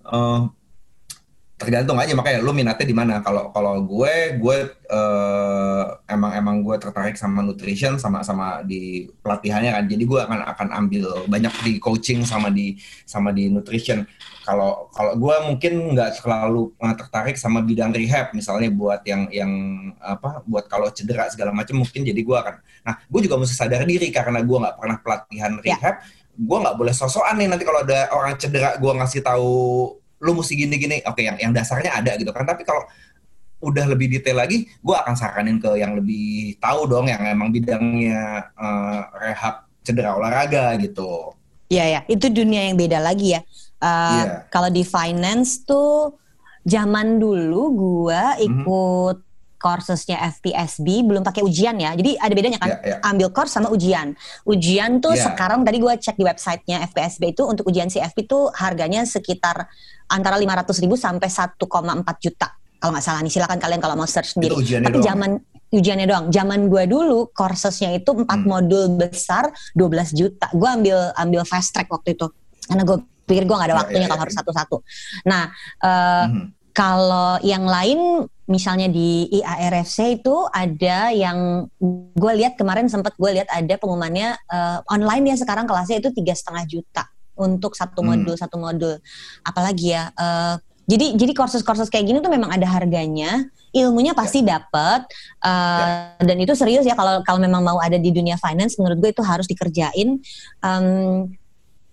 Eh, 0.00 0.40
tergantung 1.56 1.96
aja 1.96 2.12
makanya 2.12 2.44
lu 2.44 2.52
minatnya 2.52 2.84
di 2.84 2.92
mana. 2.92 3.24
Kalau 3.24 3.48
kalau 3.48 3.80
gue 3.80 4.36
gue 4.36 4.56
eh, 4.92 5.84
emang 6.12 6.32
emang 6.36 6.56
gue 6.60 6.76
tertarik 6.76 7.16
sama 7.16 7.40
nutrition 7.40 7.96
sama 7.96 8.20
sama 8.20 8.60
di 8.60 9.08
pelatihannya 9.24 9.72
kan. 9.72 9.84
Jadi 9.88 10.04
gue 10.04 10.20
akan 10.20 10.40
akan 10.52 10.68
ambil 10.84 11.24
banyak 11.24 11.54
di 11.64 11.72
coaching 11.80 12.28
sama 12.28 12.52
di 12.52 12.76
sama 13.08 13.32
di 13.32 13.48
nutrition. 13.48 14.04
Kalau 14.44 14.92
kalau 14.92 15.16
gue 15.16 15.36
mungkin 15.48 15.96
nggak 15.96 16.20
terlalu 16.20 16.76
eh, 16.76 16.94
tertarik 17.00 17.40
sama 17.40 17.64
bidang 17.64 17.88
rehab 17.96 18.36
misalnya 18.36 18.68
buat 18.68 19.00
yang 19.08 19.32
yang 19.32 19.52
apa 19.96 20.44
buat 20.44 20.68
kalau 20.68 20.92
cedera 20.92 21.24
segala 21.32 21.56
macam 21.56 21.80
mungkin 21.80 22.04
jadi 22.04 22.20
gue 22.20 22.36
akan. 22.36 22.54
Nah 22.84 23.00
gue 23.08 23.20
juga 23.24 23.40
mesti 23.40 23.56
sadar 23.56 23.88
diri 23.88 24.12
karena 24.12 24.44
gue 24.44 24.56
nggak 24.60 24.76
pernah 24.76 24.96
pelatihan 25.00 25.52
Ya. 25.64 25.72
rehab. 25.72 26.04
Gue 26.36 26.58
nggak 26.60 26.76
boleh 26.76 26.92
sosokan 26.92 27.40
nih 27.40 27.48
nanti 27.48 27.64
kalau 27.64 27.80
ada 27.80 28.12
orang 28.12 28.36
cedera 28.36 28.76
gue 28.76 28.92
ngasih 28.92 29.24
tahu 29.24 29.56
lu 30.20 30.32
mesti 30.32 30.56
gini-gini 30.56 31.04
oke 31.04 31.20
yang 31.20 31.36
yang 31.36 31.52
dasarnya 31.52 31.92
ada 31.92 32.16
gitu 32.16 32.32
kan 32.32 32.44
tapi 32.44 32.64
kalau 32.64 32.84
udah 33.60 33.84
lebih 33.88 34.12
detail 34.12 34.36
lagi 34.36 34.68
gue 34.68 34.96
akan 34.96 35.16
saranin 35.16 35.56
ke 35.56 35.80
yang 35.80 35.96
lebih 35.96 36.56
tahu 36.60 36.84
dong 36.88 37.08
yang 37.08 37.20
emang 37.24 37.48
bidangnya 37.48 38.52
eh, 38.52 39.00
rehab 39.20 39.64
cedera 39.80 40.16
olahraga 40.16 40.76
gitu 40.80 41.32
Iya 41.66 41.84
ya, 41.98 42.00
itu 42.06 42.30
dunia 42.30 42.70
yang 42.70 42.78
beda 42.78 43.02
lagi 43.02 43.34
ya. 43.34 43.42
Uh, 43.82 43.90
Iya. 44.14 44.26
Kalau 44.54 44.70
di 44.70 44.86
finance 44.86 45.66
tuh 45.66 46.14
zaman 46.62 47.18
dulu 47.18 47.74
gua 47.74 48.38
Mhm. 48.38 48.46
ikut 48.46 49.18
coursesnya 49.66 50.22
FPSB 50.30 51.02
belum 51.02 51.26
pakai 51.26 51.42
ujian 51.42 51.74
ya. 51.74 51.90
Jadi 51.92 52.14
ada 52.14 52.30
bedanya 52.30 52.58
kan? 52.58 52.70
Ya, 52.70 52.78
ya. 52.86 52.96
Ambil 53.02 53.34
course 53.34 53.50
sama 53.50 53.66
ujian. 53.68 54.14
Ujian 54.44 55.02
tuh 55.02 55.18
Iya. 55.18 55.26
sekarang 55.26 55.66
tadi 55.66 55.82
gua 55.82 55.98
cek 55.98 56.14
di 56.14 56.22
websitenya 56.22 56.86
FPSB 56.86 57.34
itu 57.34 57.42
untuk 57.42 57.66
ujian 57.66 57.90
CFP 57.90 58.24
tuh 58.24 58.54
harganya 58.54 59.02
sekitar 59.02 59.66
antara 60.06 60.38
500 60.38 60.78
ribu 60.78 60.94
sampai 60.94 61.26
1,4 61.26 61.58
juta. 62.22 62.54
Kalau 62.78 62.94
nggak 62.94 63.02
salah 63.02 63.20
nih 63.20 63.32
silakan 63.32 63.58
kalian 63.58 63.80
kalau 63.80 63.96
mau 63.96 64.06
search 64.06 64.38
sendiri. 64.38 64.54
Itu 64.54 64.78
Tapi 64.78 65.02
zaman 65.02 65.30
ujiannya 65.66 66.06
doang. 66.06 66.26
Zaman 66.30 66.70
gue 66.70 66.84
dulu 66.86 67.34
coursesnya 67.34 67.90
itu 67.90 68.14
empat 68.14 68.38
Hmm. 68.38 68.46
modul 68.46 68.84
besar 68.94 69.50
12 69.74 70.14
juta. 70.14 70.46
Gue 70.54 70.70
ambil 70.70 71.10
ambil 71.12 71.42
fast 71.42 71.74
track 71.74 71.90
waktu 71.90 72.14
itu 72.14 72.30
karena 72.64 72.86
gue 72.86 72.96
pikir 73.26 73.42
gue 73.42 73.56
gak 73.58 73.66
ada 73.66 73.74
Ya, 73.74 73.80
waktunya 73.82 74.06
ya, 74.06 74.10
kalau 74.12 74.20
ya. 74.20 74.24
harus 74.28 74.36
satu-satu. 74.38 74.76
Nah 75.24 75.42
eh, 75.82 76.24
Mhm. 76.30 76.44
kalau 76.70 77.40
yang 77.42 77.66
lain 77.66 78.30
misalnya 78.46 78.86
di 78.86 79.26
IARFC 79.30 80.22
itu 80.22 80.46
ada 80.50 81.10
yang 81.10 81.66
gue 82.14 82.32
lihat 82.38 82.54
kemarin 82.54 82.86
sempat 82.86 83.18
gue 83.18 83.30
lihat 83.42 83.50
ada 83.50 83.74
pengumumannya 83.74 84.38
eh, 84.38 84.78
online 84.90 85.34
ya 85.34 85.36
sekarang 85.38 85.66
kelasnya 85.66 85.98
itu 85.98 86.14
tiga 86.14 86.34
setengah 86.34 86.64
juta 86.66 87.04
untuk 87.36 87.74
satu 87.76 88.00
Hmm. 88.00 88.16
modul 88.16 88.34
satu 88.38 88.56
modul. 88.56 88.96
Apalagi 89.42 89.92
ya. 89.92 90.08
eh, 90.14 90.56
jadi 90.86 91.18
jadi 91.18 91.34
kursus-kursus 91.34 91.90
kayak 91.90 92.06
gini 92.06 92.18
tuh 92.22 92.30
memang 92.30 92.46
ada 92.46 92.62
harganya, 92.70 93.42
ilmunya 93.74 94.14
pasti 94.14 94.46
dapet 94.46 95.02
eh, 95.42 96.14
dan 96.22 96.36
itu 96.38 96.54
serius 96.54 96.86
ya 96.86 96.94
kalau 96.94 97.26
kalau 97.26 97.42
memang 97.42 97.58
mau 97.66 97.82
ada 97.82 97.98
di 97.98 98.14
dunia 98.14 98.38
finance 98.38 98.78
menurut 98.78 99.02
gue 99.02 99.10
itu 99.10 99.22
harus 99.26 99.50
dikerjain. 99.50 100.22
Em, 100.62 100.86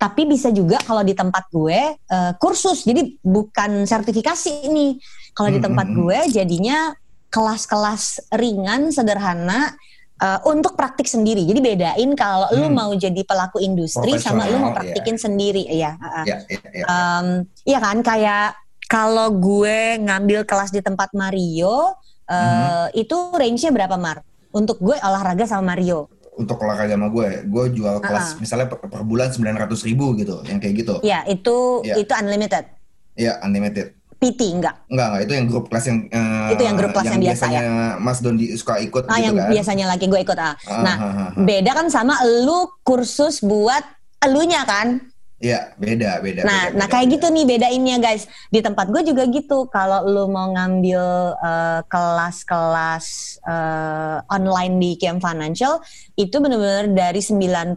tapi 0.03 0.27
bisa 0.27 0.51
juga 0.51 0.75
kalau 0.83 0.99
di 0.99 1.15
tempat 1.15 1.47
gue 1.47 1.95
eh, 1.95 2.31
kursus 2.35 2.83
jadi 2.83 3.07
bukan 3.23 3.87
sertifikasi 3.87 4.67
ini 4.67 4.99
kalau 5.31 5.47
di 5.47 5.63
Hmm, 5.63 5.71
tempat 5.71 5.87
hmm, 5.87 5.95
hmm. 5.95 6.03
gue 6.03 6.19
jadinya 6.35 6.91
kelas-kelas 7.31 8.03
ringan 8.35 8.91
sederhana 8.91 9.71
eh, 10.19 10.39
untuk 10.43 10.75
praktik 10.75 11.07
sendiri 11.07 11.47
jadi 11.47 11.59
bedain 11.63 12.11
kalau 12.19 12.51
lu 12.51 12.67
Hmm. 12.67 12.75
mau 12.75 12.91
jadi 12.91 13.23
pelaku 13.23 13.63
industri 13.63 14.19
sama 14.19 14.43
lu 14.45 14.59
mau 14.59 14.75
Profesional, 14.75 14.75
praktikin 14.75 15.15
sendiri 15.15 15.63
ya 15.71 15.95
heeh. 15.95 16.25
Ya, 16.27 16.37
ya, 16.51 16.59
ya. 16.75 16.85
Em, 16.85 17.27
iya 17.63 17.79
kan 17.79 17.97
kayak 18.03 18.59
kalau 18.91 19.31
gue 19.31 20.03
ngambil 20.03 20.43
kelas 20.43 20.69
di 20.69 20.83
tempat 20.83 21.15
Mario 21.15 21.95
eh, 22.27 22.35
Hmm. 22.35 22.87
itu 22.91 23.15
range-nya 23.31 23.71
berapa 23.71 23.95
Mar 23.95 24.19
untuk 24.51 24.83
gue 24.83 24.99
olahraga 24.99 25.47
sama 25.47 25.73
Mario 25.73 26.11
Untuk 26.35 26.57
olahraga 26.57 26.89
sama 26.91 27.07
gue, 27.07 27.45
gue 27.45 27.65
jual 27.73 27.97
kelas 27.99 28.27
Ah. 28.27 28.37
misalnya 28.37 28.65
per, 28.65 28.81
per 28.81 29.01
bulan 29.01 29.29
900 29.29 29.53
ribu 29.83 30.13
gitu, 30.13 30.41
yang 30.43 30.57
kayak 30.57 30.75
gitu. 30.75 30.95
ya 31.01 31.21
itu 31.23 31.55
Iya. 31.83 31.95
itu 31.95 32.11
unlimited 32.11 32.65
Ya, 33.13 33.37
unlimited. 33.39 33.93
PT 34.17 34.39
enggak 34.49 34.87
Enggak, 34.87 35.07
enggak, 35.09 35.21
itu 35.21 35.33
yang 35.35 35.45
grup 35.45 35.65
kelas 35.67 35.85
yang 35.85 35.99
eh, 36.07 36.49
Itu 36.49 36.63
yang 36.63 36.75
grup 36.75 36.91
kelas 36.91 37.05
yang 37.05 37.19
biasa, 37.19 37.43
biasanya 37.43 37.63
Mas 37.99 38.17
Dondi 38.17 38.45
suka 38.55 38.79
ikut 38.79 39.03
Ah, 39.05 39.13
gitu 39.13 39.21
yang 39.21 39.35
kan. 39.35 39.49
biasanya 39.51 39.85
lagi 39.85 40.05
gue 40.07 40.19
ikut 40.19 40.39
ah. 40.39 40.55
Ah, 40.63 40.79
Nah, 40.79 40.95
ah, 40.95 41.03
ah, 41.03 41.19
ah. 41.27 41.29
beda 41.37 41.71
kan 41.73 41.87
sama 41.87 42.15
lu 42.39 42.65
kursus 42.81 43.39
buat 43.39 43.83
elunya 44.19 44.63
kan. 44.63 45.03
Iya, 45.43 45.75
beda, 45.75 46.23
beda. 46.23 46.41
nah, 46.47 46.71
beda, 46.71 46.77
nah 46.79 46.87
beda, 46.87 46.93
kayak 46.95 47.05
beda. 47.05 47.13
gitu 47.19 47.25
nih 47.29 47.43
bedainnya 47.43 47.97
guys. 47.99 48.23
Di 48.47 48.63
tempat 48.63 48.87
gue 48.87 49.03
juga 49.03 49.27
gitu. 49.27 49.67
Kalau 49.67 50.07
lu 50.07 50.31
mau 50.31 50.47
ngambil 50.55 51.03
eh, 51.35 51.81
kelas-kelas 51.83 53.05
eh, 53.43 54.17
online 54.31 54.73
di 54.79 54.91
KM 54.95 55.19
Financial 55.19 55.83
itu 56.15 56.35
benar-benar 56.39 56.87
dari 56.95 57.19
99.000 57.19 57.75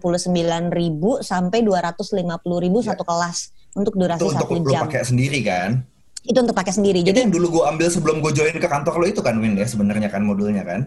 sampai 1.21 1.59
250.000 1.61 2.31
Ya. 2.79 2.95
satu 2.95 3.03
kelas 3.03 3.39
untuk 3.75 3.99
durasi 3.99 4.23
Itu 4.23 4.31
untuk 4.31 4.47
satu 4.47 4.63
lu 4.63 4.71
jam. 4.71 4.83
pakai 4.87 5.03
sendiri 5.03 5.41
kan? 5.43 5.71
Itu 6.23 6.39
untuk 6.39 6.55
pakai 6.55 6.71
sendiri. 6.71 7.03
Itu 7.03 7.11
Jadi 7.11 7.19
yang 7.27 7.35
dulu 7.35 7.47
gue 7.59 7.65
ambil 7.67 7.89
sebelum 7.91 8.23
gue 8.23 8.31
join 8.31 8.55
ke 8.55 8.69
kantor 8.71 9.03
lo 9.03 9.07
itu 9.07 9.21
kan 9.27 9.35
Win 9.43 9.59
ya 9.59 9.67
sebenarnya 9.67 10.07
kan 10.07 10.23
modulnya 10.23 10.63
kan? 10.63 10.87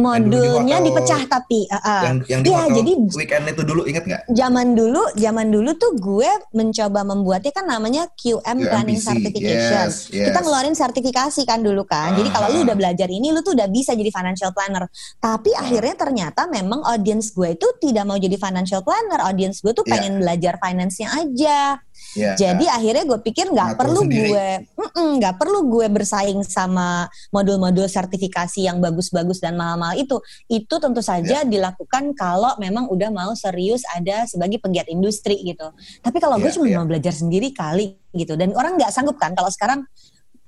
Di 0.00 0.06
modulnya 0.32 0.76
dipecah 0.80 1.22
tapi 1.28 1.68
ah, 1.68 1.76
ah. 1.76 2.02
yang 2.08 2.16
yang 2.26 2.40
di 2.40 2.50
hotel 2.50 2.76
jadi 2.80 2.92
weekend 3.12 3.44
itu 3.46 3.62
dulu 3.62 3.82
inget 3.84 4.04
nggak? 4.08 4.22
zaman 4.32 4.72
dulu 4.72 5.02
zaman 5.14 5.46
dulu 5.52 5.70
tuh 5.76 5.92
gue 5.96 6.30
mencoba 6.50 7.00
membuatnya 7.04 7.52
kan 7.52 7.66
namanya 7.66 8.08
QM 8.14 8.56
Planning 8.60 8.96
QMPC, 8.96 9.06
Certification. 9.06 9.86
yes, 9.88 9.94
yes. 10.08 10.26
Kita 10.30 10.38
ngeluarin 10.40 10.74
sertifikasi 10.74 11.40
kan 11.42 11.60
dulu 11.60 11.82
kan. 11.84 12.14
Jadi 12.14 12.28
kalau 12.30 12.46
lu 12.52 12.58
Ah. 12.62 12.64
udah 12.70 12.76
belajar 12.76 13.08
ini 13.08 13.28
lu 13.30 13.40
tuh 13.40 13.52
udah 13.52 13.66
bisa 13.66 13.92
jadi 13.92 14.08
financial 14.08 14.50
planner. 14.52 14.86
Tapi 15.18 15.50
akhirnya 15.52 15.94
ternyata 15.96 16.46
memang 16.46 16.84
audience 16.86 17.32
gue 17.32 17.54
itu 17.54 17.66
tidak 17.80 18.04
mau 18.06 18.16
jadi 18.16 18.36
financial 18.36 18.80
planner. 18.80 19.20
Audience 19.24 19.60
gue 19.60 19.72
tuh 19.72 19.82
Iya. 19.84 19.92
pengen 19.96 20.12
belajar 20.20 20.54
finance-nya 20.60 21.08
aja. 21.10 21.58
Ya, 22.18 22.34
Jadi 22.34 22.66
akhirnya 22.66 23.06
gue 23.06 23.20
pikir 23.22 23.54
nggak 23.54 23.78
perlu 23.78 24.02
sendiri. 24.02 24.34
gue 24.34 24.48
nggak 24.98 25.34
perlu 25.38 25.70
gue 25.70 25.86
bersaing 25.86 26.42
sama 26.42 27.06
modul-modul 27.30 27.86
sertifikasi 27.86 28.66
yang 28.66 28.82
bagus-bagus 28.82 29.38
dan 29.38 29.54
mahal-mahal 29.54 29.94
itu. 29.94 30.18
Itu 30.50 30.82
tentu 30.82 30.98
saja 31.06 31.46
dilakukan 31.46 32.10
kalau 32.18 32.58
memang 32.58 32.90
udah 32.90 33.14
mau 33.14 33.30
serius 33.38 33.86
ada 33.94 34.26
sebagai 34.26 34.58
penggiat 34.58 34.90
industri 34.90 35.38
gitu. 35.46 35.70
Tapi 36.02 36.18
kalau 36.18 36.42
gue 36.42 36.50
Iya, 36.50 36.56
cuma 36.58 36.66
iya. 36.66 36.76
mau 36.82 36.86
belajar 36.90 37.14
sendiri 37.14 37.54
kali 37.54 37.94
gitu. 38.10 38.34
Dan 38.34 38.58
orang 38.58 38.74
nggak 38.74 38.90
sanggup 38.90 39.14
kan 39.14 39.30
kalau 39.38 39.50
sekarang 39.54 39.86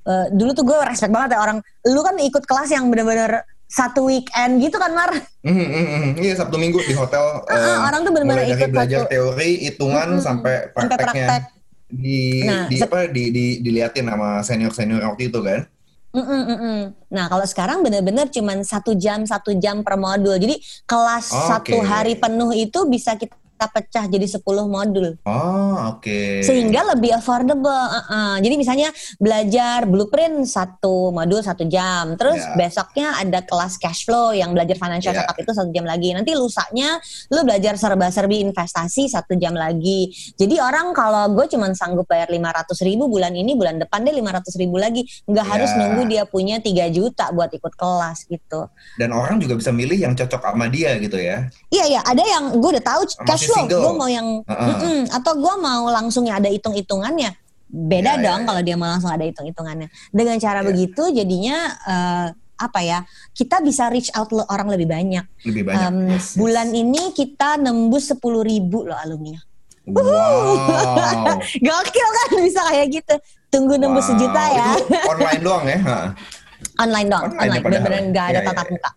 eh, 0.03 0.27
dulu 0.35 0.51
tuh 0.59 0.67
gue 0.67 0.79
respect 0.83 1.15
banget 1.15 1.39
ya 1.39 1.47
orang. 1.47 1.63
Lu 1.87 2.03
kan 2.03 2.19
ikut 2.19 2.43
kelas 2.43 2.75
yang 2.75 2.91
bener-bener 2.91 3.47
satu 3.73 4.05
weekend 4.05 4.61
gitu 4.61 4.77
kan 4.77 4.93
Mar? 4.93 5.09
Mm, 5.41 5.57
mm, 5.57 5.87
mm. 5.89 6.11
Iya 6.21 6.35
Sabtu 6.37 6.61
Minggu 6.61 6.85
di 6.85 6.93
hotel. 6.93 7.41
Ah, 7.49 7.57
eh, 7.57 7.77
orang 7.89 8.01
tuh 8.05 8.13
dari 8.13 8.53
ikut 8.53 8.69
belajar 8.69 9.09
satu- 9.09 9.11
teori, 9.11 9.51
hitungan 9.65 10.09
Mm-mm. 10.13 10.21
sampai 10.21 10.55
Sampai 10.69 10.77
prakteknya 10.77 11.09
praktek. 11.09 11.43
di 11.89 12.21
Nah, 12.45 12.65
di 12.69 12.77
apa 12.81 12.99
di, 13.09 13.25
di 13.33 13.45
diliatin 13.65 14.07
sama 14.09 14.45
senior 14.45 14.73
senior 14.77 15.01
waktu 15.09 15.33
itu 15.33 15.41
kan. 15.41 15.65
Mm-mm, 16.13 16.41
mm-mm. 16.45 16.81
Nah 17.09 17.25
kalau 17.25 17.49
sekarang 17.49 17.81
bener-bener 17.81 18.29
cuman 18.29 18.61
satu 18.61 18.93
jam 18.93 19.25
satu 19.25 19.57
jam 19.57 19.81
per 19.81 19.97
modul. 19.97 20.37
Jadi 20.37 20.61
kelas 20.85 21.33
Oke. 21.33 21.49
satu 21.49 21.77
hari 21.81 22.21
penuh 22.21 22.53
itu 22.53 22.85
bisa 22.85 23.17
kita 23.17 23.33
pecah 23.69 24.07
jadi 24.07 24.27
10 24.27 24.41
modul 24.67 25.19
Oh 25.27 25.97
oke. 25.97 26.43
sehingga 26.43 26.83
lebih 26.95 27.13
affordable. 27.13 27.69
uh-uh. 27.69 28.39
Jadi 28.39 28.55
misalnya 28.57 28.89
belajar 29.17 29.85
blueprint 29.85 30.45
satu 30.45 31.11
modul 31.11 31.41
satu 31.41 31.65
jam, 31.65 32.15
terus 32.15 32.43
Ya. 32.43 32.55
besoknya 32.57 33.09
ada 33.17 33.41
kelas 33.41 33.77
cash 33.77 34.05
flow 34.05 34.33
yang 34.33 34.51
belajar 34.51 34.75
financial 34.75 35.13
Ya. 35.13 35.23
setup 35.23 35.37
itu 35.39 35.51
satu 35.53 35.71
jam 35.71 35.85
lagi. 35.85 36.11
Nanti 36.11 36.33
lusanya 36.33 36.99
lu 37.29 37.43
belajar 37.43 37.77
serba-serbi 37.77 38.43
investasi 38.43 39.07
satu 39.07 39.35
jam 39.37 39.53
lagi. 39.53 40.09
Jadi 40.35 40.59
orang 40.59 40.91
kalau 40.93 41.31
gue 41.31 41.47
cuman 41.49 41.73
sanggup 41.73 42.07
bayar 42.07 42.29
500 42.29 42.83
ribu 42.83 43.07
bulan 43.07 43.33
ini, 43.33 43.55
bulan 43.55 43.79
depan 43.79 44.03
deh 44.03 44.13
500 44.13 44.55
ribu 44.57 44.77
lagi, 44.77 45.03
nggak 45.27 45.47
harus 45.47 45.71
Ya. 45.71 45.79
nunggu 45.79 46.03
dia 46.07 46.23
punya 46.25 46.57
3 46.59 46.89
juta 46.89 47.31
buat 47.31 47.51
ikut 47.51 47.75
kelas 47.75 48.27
gitu. 48.27 48.67
Dan 48.97 49.13
orang 49.13 49.39
juga 49.39 49.55
bisa 49.55 49.71
milih 49.71 49.99
yang 49.99 50.15
cocok 50.15 50.41
sama 50.43 50.67
dia 50.67 50.97
gitu 50.99 51.17
ya. 51.17 51.49
Iya 51.69 51.85
iya, 51.89 52.01
ada 52.03 52.23
yang 52.23 52.57
gue 52.57 52.71
udah 52.73 52.85
tahu 52.85 53.03
cash 53.25 53.49
single. 53.55 53.81
gue 53.81 53.93
mau 53.95 54.09
yang 54.09 54.29
Heeh. 54.43 54.69
Mm-mm. 54.69 55.01
atau 55.11 55.33
gue 55.35 55.55
mau 55.59 55.85
langsung 55.89 56.25
yang 56.25 56.39
ada 56.39 56.49
hitung-hitungannya. 56.49 57.31
Beda 57.67 58.15
Ya, 58.15 58.21
ya, 58.21 58.25
dong 58.27 58.41
ya. 58.41 58.47
kalau 58.47 58.61
dia 58.61 58.77
mau 58.77 58.89
langsung 58.89 59.09
ada 59.09 59.25
hitung-hitungannya. 59.25 59.89
Dengan 60.11 60.37
cara 60.37 60.61
Ya. 60.61 60.67
begitu 60.67 61.03
jadinya 61.09 61.57
eh, 61.83 62.27
apa 62.55 62.81
ya? 62.81 63.03
Kita 63.31 63.59
bisa 63.59 63.89
reach 63.89 64.13
out 64.13 64.29
orang 64.47 64.69
lebih 64.69 64.87
banyak. 64.87 65.25
Lebih 65.43 65.63
banyak. 65.67 65.81
Em, 65.83 65.97
Yes, 66.11 66.15
yes. 66.15 66.27
Bulan 66.37 66.69
ini 66.71 67.11
kita 67.11 67.57
nembus 67.57 68.07
10.000 68.09 68.21
ribu 68.43 68.85
loh 68.85 68.95
alumni. 68.95 69.35
Wow. 69.83 70.55
Gokil 71.67 72.09
kan 72.13 72.29
bisa 72.39 72.61
kayak 72.65 72.89
gitu. 72.93 73.15
Tunggu 73.49 73.75
nembus 73.75 74.05
Wow. 74.05 74.11
sejuta 74.15 74.43
ya. 74.49 74.67
Itu 74.77 74.97
online 75.09 75.41
doang 75.41 75.65
ya. 75.65 75.79
Online 76.81 77.09
dong, 77.09 77.25
Online 77.31 77.39
ya 77.39 77.43
online, 77.45 77.63
bener-bener 77.65 78.01
nggak 78.11 78.27
ada 78.27 78.33
Iya, 78.33 78.41
iya, 78.43 78.49
tatap 78.49 78.67
iya. 78.67 78.73
muka, 78.75 78.91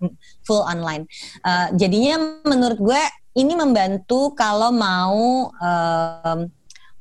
full 0.47 0.63
online. 0.63 1.03
Eh, 1.43 1.67
jadinya 1.75 2.15
menurut 2.45 2.79
gue 2.79 3.01
ini 3.35 3.53
membantu 3.53 4.31
kalau 4.31 4.71
mau 4.71 5.51
em, 5.59 6.39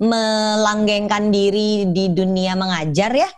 melanggengkan 0.04 1.32
diri 1.32 1.88
di 1.88 2.12
dunia 2.12 2.52
mengajar 2.52 3.10
ya, 3.10 3.30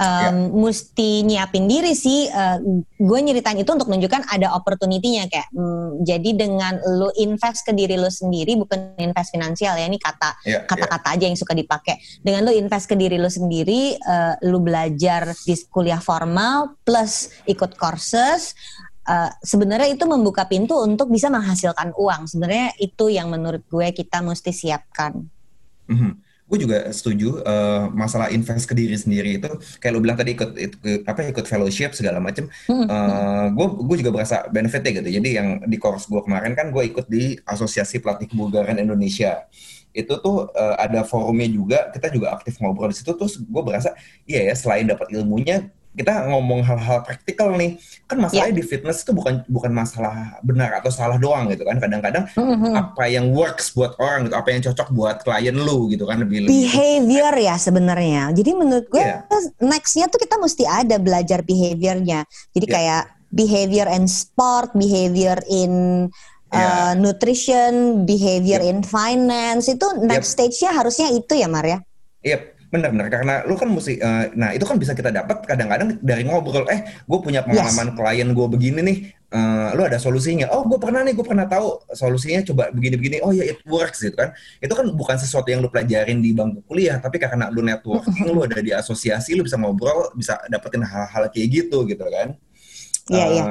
em, 0.00 0.48
mesti 0.56 1.22
nyiapin 1.22 1.68
diri 1.68 1.92
sih. 1.92 2.26
Eh, 2.26 2.58
gue 2.96 3.18
nyeritain 3.20 3.60
itu 3.60 3.68
untuk 3.68 3.92
menunjukkan 3.92 4.32
ada 4.32 4.56
opportunity-nya 4.56 5.28
kayak, 5.28 5.52
mm, 5.52 6.02
jadi 6.02 6.30
dengan 6.32 6.80
lu 6.96 7.12
invest 7.20 7.68
ke 7.68 7.76
diri 7.76 8.00
lu 8.00 8.08
sendiri, 8.08 8.56
bukan 8.56 8.96
invest 8.96 9.36
finansial 9.36 9.76
ya, 9.76 9.84
ini 9.84 10.00
kata 10.00 10.40
Iya, 10.44 10.64
iya. 10.64 10.66
kata-kata 10.66 11.08
aja 11.14 11.24
yang 11.28 11.36
suka 11.36 11.52
dipakai. 11.52 12.00
Dengan 12.24 12.48
lu 12.48 12.52
invest 12.56 12.88
ke 12.88 12.96
diri 12.96 13.20
lu 13.20 13.28
sendiri, 13.28 14.00
eh, 14.00 14.34
lu 14.48 14.58
belajar 14.64 15.36
di 15.44 15.54
kuliah 15.68 16.00
formal 16.00 16.80
plus 16.82 17.28
ikut 17.44 17.76
courses, 17.76 18.56
eh, 19.04 19.30
sebenarnya 19.44 19.92
itu 19.92 20.04
membuka 20.08 20.48
pintu 20.48 20.80
untuk 20.80 21.12
bisa 21.12 21.28
menghasilkan 21.28 21.92
uang. 21.92 22.24
Sebenarnya 22.24 22.72
itu 22.80 23.12
yang 23.12 23.28
menurut 23.28 23.62
gue 23.68 23.92
kita 23.92 24.24
mesti 24.24 24.50
siapkan. 24.50 25.33
Mhm. 25.88 26.12
Gue 26.44 26.60
juga 26.60 26.92
setuju 26.92 27.40
eh, 27.40 27.84
masalah 27.96 28.28
invest 28.28 28.68
ke 28.68 28.76
diri 28.76 28.92
sendiri 29.00 29.40
itu 29.40 29.48
kayak 29.80 29.92
lo 29.96 30.00
bilang 30.04 30.20
tadi 30.20 30.36
ikut, 30.36 30.50
ikut 30.52 31.08
apa 31.08 31.24
ikut 31.32 31.46
fellowship 31.48 31.96
segala 31.96 32.20
macem. 32.20 32.52
Gue 33.56 33.66
gue 33.80 33.96
juga 34.04 34.12
berasa 34.12 34.44
benefitnya 34.52 35.00
gitu. 35.00 35.08
Jadi 35.08 35.28
yang 35.40 35.48
di 35.64 35.80
course 35.80 36.04
gue 36.04 36.20
kemarin 36.20 36.52
kan 36.52 36.68
gue 36.68 36.84
ikut 36.84 37.08
di 37.08 37.40
Asosiasi 37.48 37.96
Pelatih 38.04 38.28
Kebugaran 38.28 38.76
Indonesia. 38.76 39.48
Itu 39.96 40.20
tuh 40.20 40.52
eh, 40.52 40.76
ada 40.84 41.00
forumnya 41.08 41.48
juga. 41.48 41.78
Kita 41.88 42.12
juga 42.12 42.36
aktif 42.36 42.60
ngobrol 42.60 42.92
di 42.92 43.00
situ. 43.00 43.16
Terus 43.16 43.40
gue 43.40 43.62
berasa 43.64 43.96
iya 44.28 44.52
ya 44.52 44.54
selain 44.54 44.84
dapat 44.84 45.16
ilmunya 45.16 45.72
kita 45.94 46.26
ngomong 46.26 46.66
hal-hal 46.66 47.06
praktikal 47.06 47.54
nih 47.54 47.78
kan 48.10 48.18
masalahnya 48.18 48.58
di 48.58 48.66
fitness 48.66 49.06
itu 49.06 49.14
bukan 49.14 49.46
bukan 49.46 49.70
masalah 49.70 50.42
benar 50.42 50.74
atau 50.82 50.90
salah 50.90 51.14
doang 51.16 51.46
gitu 51.54 51.62
kan 51.62 51.78
kadang-kadang 51.78 52.26
Mhm. 52.34 52.74
apa 52.74 53.04
yang 53.06 53.30
works 53.30 53.70
buat 53.72 53.94
orang 54.02 54.26
gitu, 54.26 54.34
apa 54.34 54.48
yang 54.50 54.60
cocok 54.66 54.88
buat 54.90 55.16
klien 55.22 55.54
lu 55.54 55.86
gitu 55.94 56.02
kan 56.04 56.18
lebih 56.18 56.44
lebih 56.44 56.50
Behavior 56.50 57.34
ya 57.38 57.54
sebenarnya. 57.54 58.34
Jadi 58.34 58.50
menurut 58.52 58.86
gue 58.90 59.00
Iya. 59.00 59.22
nextnya 59.62 60.10
tuh 60.10 60.18
kita 60.18 60.34
mesti 60.36 60.66
ada 60.66 60.98
belajar 60.98 61.46
behaviornya. 61.46 62.26
Jadi 62.50 62.66
Iya. 62.66 62.74
kayak 62.74 63.02
behavior 63.30 63.86
in 63.90 64.06
sport, 64.06 64.74
behavior 64.74 65.38
in 65.46 66.06
uh, 66.50 66.58
Yeah. 66.58 66.90
nutrition, 66.94 68.02
behavior 68.06 68.62
in 68.62 68.82
finance 68.82 69.66
itu 69.66 69.86
next 70.02 70.38
stage-nya 70.38 70.70
harusnya 70.70 71.10
itu 71.10 71.34
ya 71.34 71.50
Mar 71.50 71.66
ya. 71.66 71.78
Benar-benar 72.74 73.06
karena 73.06 73.34
lu 73.46 73.54
kan 73.54 73.70
mesti, 73.70 74.02
eh, 74.02 74.34
nah 74.34 74.50
itu 74.50 74.66
kan 74.66 74.74
bisa 74.74 74.90
kita 74.92 75.14
dapat 75.14 75.46
kadang-kadang 75.46 75.94
dari 76.02 76.26
ngobrol. 76.26 76.66
Eh, 76.66 76.82
gue 77.06 77.18
punya 77.22 77.46
pengalaman 77.46 77.94
klien 77.94 78.26
gue 78.34 78.46
begini 78.50 78.80
nih. 78.82 78.98
eh, 79.30 79.70
lu 79.74 79.82
ada 79.82 79.98
solusinya? 79.98 80.46
Oh, 80.50 80.62
gue 80.62 80.78
pernah 80.78 81.02
nih, 81.02 81.14
gue 81.14 81.22
pernah 81.22 81.46
tahu 81.46 81.82
solusinya. 81.90 82.42
Coba 82.42 82.70
begini-begini. 82.70 83.18
Oh 83.18 83.30
ya, 83.30 83.42
it 83.42 83.58
works 83.66 83.98
gitu 83.98 84.14
kan. 84.14 84.30
Itu 84.58 84.74
kan 84.74 84.86
bukan 84.90 85.18
sesuatu 85.18 85.50
yang 85.50 85.58
lu 85.58 85.70
pelajarin 85.70 86.18
di 86.18 86.30
bangku 86.30 86.62
kuliah, 86.66 86.98
tapi 86.98 87.18
karena 87.18 87.50
lu 87.50 87.58
networking, 87.58 88.30
lu 88.30 88.42
ada 88.42 88.62
di 88.62 88.70
asosiasi, 88.70 89.34
lu 89.34 89.42
bisa 89.42 89.58
ngobrol, 89.58 90.10
bisa 90.14 90.38
dapetin 90.46 90.82
hal-hal 90.82 91.30
kayak 91.30 91.46
gitu 91.50 91.82
gitu 91.82 92.02
kan. 92.06 92.34
Iya, 93.10 93.22
Eh, 93.22 93.30
iya. 93.34 93.44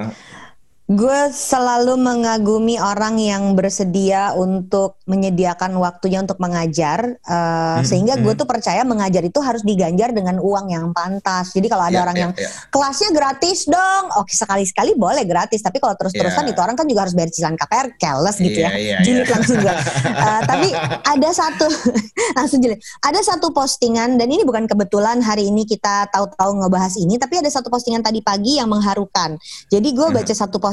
Gue 0.83 1.31
selalu 1.31 1.95
mengagumi 1.95 2.75
orang 2.75 3.15
yang 3.15 3.55
bersedia 3.55 4.35
untuk 4.35 4.99
menyediakan 5.07 5.79
waktunya 5.79 6.19
untuk 6.19 6.43
mengajar, 6.43 7.15
uh, 7.23 7.79
Hmm, 7.79 7.87
sehingga 7.87 8.19
gue 8.19 8.35
hmm. 8.35 8.41
tuh 8.43 8.47
percaya 8.47 8.83
mengajar 8.83 9.23
itu 9.23 9.39
harus 9.39 9.63
diganjar 9.63 10.11
dengan 10.11 10.43
uang 10.43 10.75
yang 10.75 10.91
pantas. 10.91 11.55
Jadi 11.55 11.71
kalau 11.71 11.87
ada 11.87 11.95
iya, 11.95 12.03
orang 12.03 12.17
iya, 12.19 12.23
yang 12.27 12.31
iya. 12.35 12.49
kelasnya 12.67 13.09
gratis 13.15 13.63
dong, 13.65 14.03
oke 14.19 14.29
sekali-sekali 14.35 14.93
boleh 14.99 15.23
gratis, 15.23 15.63
tapi 15.63 15.79
kalau 15.79 15.95
terus-terusan 15.95 16.43
Iya. 16.45 16.51
itu 16.51 16.59
orang 16.59 16.75
kan 16.75 16.85
juga 16.85 17.07
harus 17.07 17.15
bayar 17.15 17.31
cicilan 17.31 17.55
KPR, 17.55 17.87
careless 17.95 18.37
gitu 18.43 18.59
Iya, 18.59 18.69
ya, 18.69 18.77
iya, 18.77 18.97
julid 19.07 19.23
iya. 19.23 19.33
langsung 19.33 19.57
gue. 19.63 19.75
Uh, 20.23 20.41
tapi 20.45 20.69
ada 21.03 21.29
satu, 21.35 21.67
langsung 22.37 22.59
julid. 22.63 22.79
Ada 23.01 23.19
satu 23.33 23.51
postingan 23.55 24.15
dan 24.19 24.27
ini 24.29 24.45
bukan 24.45 24.67
kebetulan 24.69 25.19
hari 25.19 25.47
ini 25.49 25.63
kita 25.67 26.07
tahu-tahu 26.11 26.63
ngebahas 26.63 26.95
ini, 26.99 27.17
tapi 27.17 27.39
ada 27.39 27.49
satu 27.49 27.71
postingan 27.71 28.03
tadi 28.03 28.19
pagi 28.23 28.59
yang 28.61 28.67
mengharukan. 28.69 29.35
Jadi 29.71 29.89
gue 29.91 30.07
Hmm. 30.07 30.15
baca 30.15 30.33
satu 30.35 30.59
postingan 30.59 30.72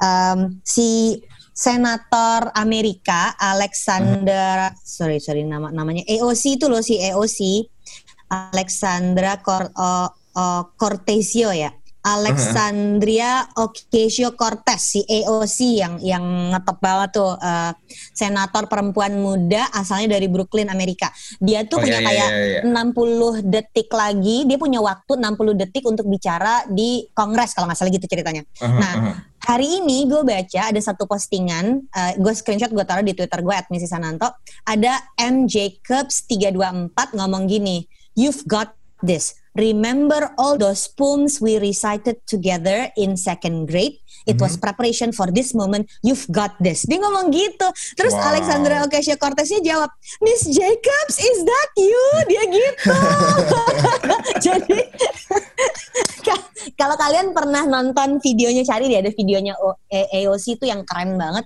um, 0.00 0.56
si 0.64 1.20
senator 1.54 2.50
Amerika 2.56 3.36
Alexander 3.38 4.72
sorry 4.82 5.20
sorry 5.22 5.46
nama 5.46 5.70
namanya 5.70 6.02
AOC 6.08 6.58
itu 6.58 6.66
loh 6.66 6.82
si 6.82 6.98
AOC 6.98 7.70
Alexandra 8.32 9.38
Cor, 9.38 9.70
oh, 9.78 10.08
oh, 10.34 10.62
Cortesio 10.74 11.54
ya 11.54 11.70
Alexandria 12.04 13.48
Ocasio 13.56 14.36
Cortez 14.36 14.76
si 14.84 15.00
AOC 15.08 15.58
yang 15.80 15.94
yang 16.04 16.24
ngetop 16.52 16.78
banget 16.78 17.16
tuh 17.16 17.32
eh, 17.40 17.72
senator 18.12 18.68
perempuan 18.68 19.16
muda 19.16 19.72
asalnya 19.72 20.20
dari 20.20 20.28
Brooklyn 20.28 20.68
Amerika 20.68 21.08
dia 21.40 21.64
tuh 21.64 21.80
Oh, 21.80 21.82
punya 21.82 21.98
iya, 21.98 22.04
iya, 22.04 22.08
kayak 22.12 22.28
iya, 22.30 22.62
iya. 22.62 23.40
60 23.42 23.50
detik 23.50 23.88
lagi 23.90 24.44
dia 24.44 24.60
punya 24.60 24.78
waktu 24.78 25.16
60 25.16 25.60
detik 25.64 25.84
untuk 25.88 26.06
bicara 26.06 26.68
di 26.68 27.08
kongres 27.10 27.56
kalau 27.56 27.66
nggak 27.66 27.78
salah 27.80 27.90
gitu 27.90 28.04
ceritanya 28.04 28.44
Uh-huh, 28.60 28.76
Nah, 28.76 28.92
uh-huh. 28.94 29.14
hari 29.48 29.80
ini 29.80 30.04
gue 30.04 30.20
baca 30.22 30.68
ada 30.68 30.80
satu 30.80 31.08
postingan, 31.08 31.80
eh, 31.90 32.12
gue 32.20 32.32
screenshot 32.34 32.70
gue 32.70 32.84
taruh 32.84 33.02
di 33.02 33.16
Twitter 33.16 33.40
gue 33.40 33.54
@misisananto. 33.72 34.28
Ada 34.62 35.16
M 35.16 35.48
Jacobs 35.48 36.28
324 36.28 37.16
ngomong 37.16 37.48
gini, 37.48 37.86
"You've 38.12 38.44
got 38.44 38.74
this. 39.00 39.38
Remember 39.56 40.34
all 40.36 40.58
those 40.58 40.88
poems 40.88 41.40
we 41.40 41.58
recited 41.58 42.26
together 42.26 42.90
in 42.96 43.16
second 43.16 43.66
grade? 43.68 43.98
It 44.24 44.38
was 44.38 44.54
preparation 44.56 45.10
for 45.10 45.28
this 45.28 45.52
moment. 45.52 45.90
You've 46.00 46.24
got 46.30 46.54
this." 46.62 46.86
Dia 46.86 47.02
ngomong 47.02 47.34
gitu. 47.34 47.68
Terus 47.98 48.14
Wow. 48.14 48.30
Alexandra 48.34 48.86
Ocasio-Corteznya 48.86 49.60
jawab, 49.60 49.90
"Miss 50.22 50.46
Jacobs, 50.46 51.16
is 51.18 51.38
that 51.42 51.70
you?" 51.74 52.04
Dia 52.30 52.42
gitu. 52.46 52.94
Jadi 54.46 54.78
Ka- 56.24 56.46
kalau 56.74 56.96
kalian 56.96 57.36
pernah 57.36 57.68
nonton 57.68 58.16
videonya 58.18 58.64
cari 58.64 58.88
deh 58.88 59.04
ada 59.04 59.12
videonya 59.12 59.52
AOC 59.92 60.56
itu 60.56 60.64
yang 60.64 60.82
keren 60.82 61.16
banget 61.16 61.44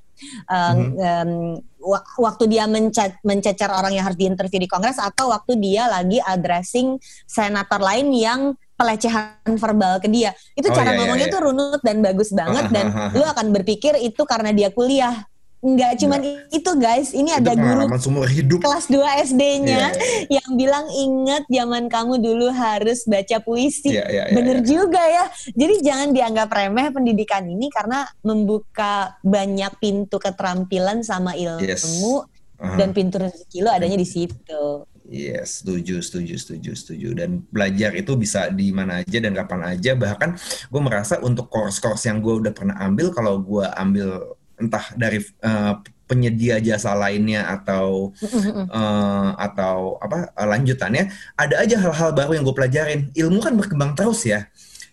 Um, 0.50 0.98
um, 0.98 1.30
wa- 1.78 2.02
waktu 2.18 2.50
dia 2.50 2.66
menca- 2.66 3.14
mencecar 3.22 3.70
orang 3.70 3.94
yang 3.94 4.02
harus 4.02 4.18
diinterview 4.18 4.58
di 4.58 4.66
Kongres 4.66 4.98
atau 4.98 5.30
waktu 5.30 5.54
dia 5.62 5.86
lagi 5.86 6.18
addressing 6.18 6.98
senator 7.22 7.78
lain 7.78 8.10
yang 8.10 8.40
pelecehan 8.78 9.34
verbal 9.58 9.98
ke 9.98 10.06
dia 10.06 10.30
itu 10.54 10.70
Oh, 10.70 10.74
cara 10.74 10.88
iya, 10.88 10.94
iya, 10.94 10.98
ngomongnya 11.02 11.26
iya. 11.26 11.34
tuh 11.34 11.42
runut 11.42 11.80
dan 11.82 11.98
bagus 11.98 12.30
banget 12.30 12.70
dan 12.70 12.86
lu 13.12 13.26
akan 13.26 13.50
berpikir 13.50 13.98
itu 13.98 14.22
karena 14.22 14.54
dia 14.54 14.70
kuliah 14.70 15.26
nggak 15.58 15.98
cuman 15.98 16.22
itu 16.54 16.70
guys 16.78 17.10
ini 17.10 17.34
Iya. 17.34 17.42
Itu 17.42 17.50
ada 17.50 17.52
guru 17.58 17.84
seumur 17.98 18.30
hidup. 18.30 18.62
kelas 18.62 18.86
2 18.86 19.26
SD-nya 19.26 19.90
Iya, 19.90 20.38
yang 20.38 20.50
bilang 20.54 20.86
ingat 20.86 21.50
zaman 21.50 21.90
kamu 21.90 22.22
dulu 22.22 22.46
harus 22.54 23.02
baca 23.02 23.42
puisi. 23.42 23.90
Iya, 23.90 24.06
iya, 24.06 24.22
iya, 24.30 24.34
Bener 24.38 24.62
iya. 24.62 24.66
juga 24.70 25.02
ya. 25.02 25.26
Jadi 25.50 25.74
jangan 25.82 26.14
dianggap 26.14 26.46
remeh 26.46 26.94
pendidikan 26.94 27.42
ini 27.42 27.74
karena 27.74 28.06
membuka 28.22 29.18
banyak 29.20 29.74
pintu 29.82 30.22
keterampilan 30.22 31.02
sama 31.02 31.34
ilmu 31.34 31.58
Yes. 31.58 31.82
Uh-huh. 31.82 32.74
dan 32.78 32.94
pintu 32.94 33.18
rezeki 33.18 33.58
lo 33.58 33.74
adanya 33.74 33.94
di 33.94 34.06
situ. 34.06 34.62
Yes, 35.08 35.64
setuju, 35.64 36.04
setuju, 36.04 36.36
setuju, 36.36 36.70
setuju. 36.76 37.08
Dan 37.16 37.40
belajar 37.48 37.96
itu 37.96 38.12
bisa 38.12 38.52
di 38.52 38.68
mana 38.76 39.00
aja 39.00 39.18
dan 39.24 39.32
kapan 39.32 39.60
aja. 39.64 39.96
Bahkan 39.96 40.30
gue 40.68 40.82
merasa 40.84 41.16
untuk 41.24 41.48
course-course 41.48 42.12
yang 42.12 42.20
gue 42.20 42.44
udah 42.44 42.52
pernah 42.52 42.76
ambil, 42.84 43.08
kalau 43.16 43.40
gue 43.40 43.64
ambil 43.72 44.36
entah 44.60 44.84
dari 45.00 45.24
eh, 45.24 45.74
penyedia 46.04 46.60
jasa 46.60 46.92
lainnya 46.92 47.48
atau 47.48 48.12
eh, 48.20 49.30
atau 49.32 49.96
apa 49.96 50.28
lanjutannya, 50.36 51.08
ada 51.40 51.56
aja 51.56 51.80
hal-hal 51.80 52.12
baru 52.12 52.36
yang 52.36 52.44
gue 52.44 52.56
pelajarin. 52.56 53.00
Ilmu 53.16 53.40
kan 53.40 53.56
berkembang 53.56 53.96
terus 53.96 54.28
ya. 54.28 54.44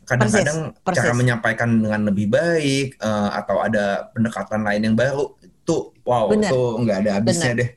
Kadang-kadang 0.08 0.80
cara 0.96 1.12
menyampaikan 1.12 1.68
dengan 1.76 2.08
lebih 2.08 2.32
baik 2.32 3.04
eh, 3.04 3.30
atau 3.36 3.60
ada 3.60 4.08
pendekatan 4.16 4.64
lain 4.64 4.82
yang 4.92 4.96
baru 4.96 5.36
itu 5.44 5.92
wow 6.06 6.30
Bener. 6.30 6.54
itu 6.54 6.62
nggak 6.86 6.98
ada 7.04 7.12
habisnya 7.20 7.52
Bener. 7.52 7.60
deh. 7.60 7.70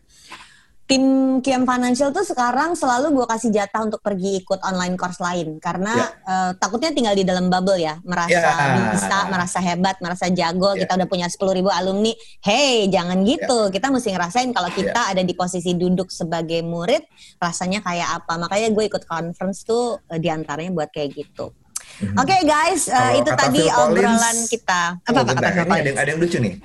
Tim 0.89 1.05
Kiam 1.45 1.69
Financial 1.69 2.09
tuh 2.09 2.25
sekarang 2.25 2.73
selalu 2.73 3.13
gue 3.13 3.27
kasih 3.29 3.53
jatah 3.53 3.85
untuk 3.85 4.01
pergi 4.01 4.41
ikut 4.41 4.57
online 4.65 4.97
course 4.97 5.21
lain. 5.21 5.61
Karena 5.61 5.93
eh, 6.25 6.51
takutnya 6.57 6.89
tinggal 6.91 7.13
di 7.13 7.29
dalam 7.29 7.53
bubble 7.53 7.77
ya. 7.77 8.01
Merasa 8.01 8.33
Ya. 8.33 8.97
bisa 8.97 9.17
merasa 9.29 9.59
hebat 9.61 10.01
merasa 10.01 10.33
jago. 10.33 10.73
Ya. 10.73 10.89
kita 10.89 10.97
udah 10.97 11.05
punya 11.05 11.29
10.000 11.29 11.45
ribu 11.53 11.69
alumni. 11.69 12.09
Hey 12.41 12.89
jangan 12.89 13.21
gitu. 13.21 13.69
Kita 13.69 13.93
mesti 13.93 14.17
ngerasain 14.17 14.49
kalau 14.51 14.73
kita 14.73 15.13
ada 15.13 15.21
di 15.21 15.37
posisi 15.37 15.77
duduk 15.77 16.09
sebagai 16.09 16.65
murid 16.65 17.05
rasanya 17.37 17.85
kayak 17.85 18.25
apa. 18.25 18.41
Makanya 18.41 18.73
gue 18.73 18.85
ikut 18.89 19.05
conference 19.05 19.69
tuh 19.69 20.01
eh, 20.09 20.17
di 20.17 20.33
antaranya 20.33 20.73
buat 20.73 20.89
kayak 20.89 21.13
gitu. 21.13 21.53
Oke 22.17 22.37
guys 22.49 22.89
eh, 22.89 22.97
Kalau 22.97 23.21
itu 23.21 23.31
tadi 23.37 23.61
Phil 23.61 23.69
Collins- 23.69 23.93
obrolan 23.93 24.37
kita. 24.49 24.81
Apa 25.05 25.21
Oh, 25.21 25.37
apa 25.37 25.75
ada 25.77 26.09
yang 26.09 26.17
lucu 26.17 26.41
nih. 26.41 26.57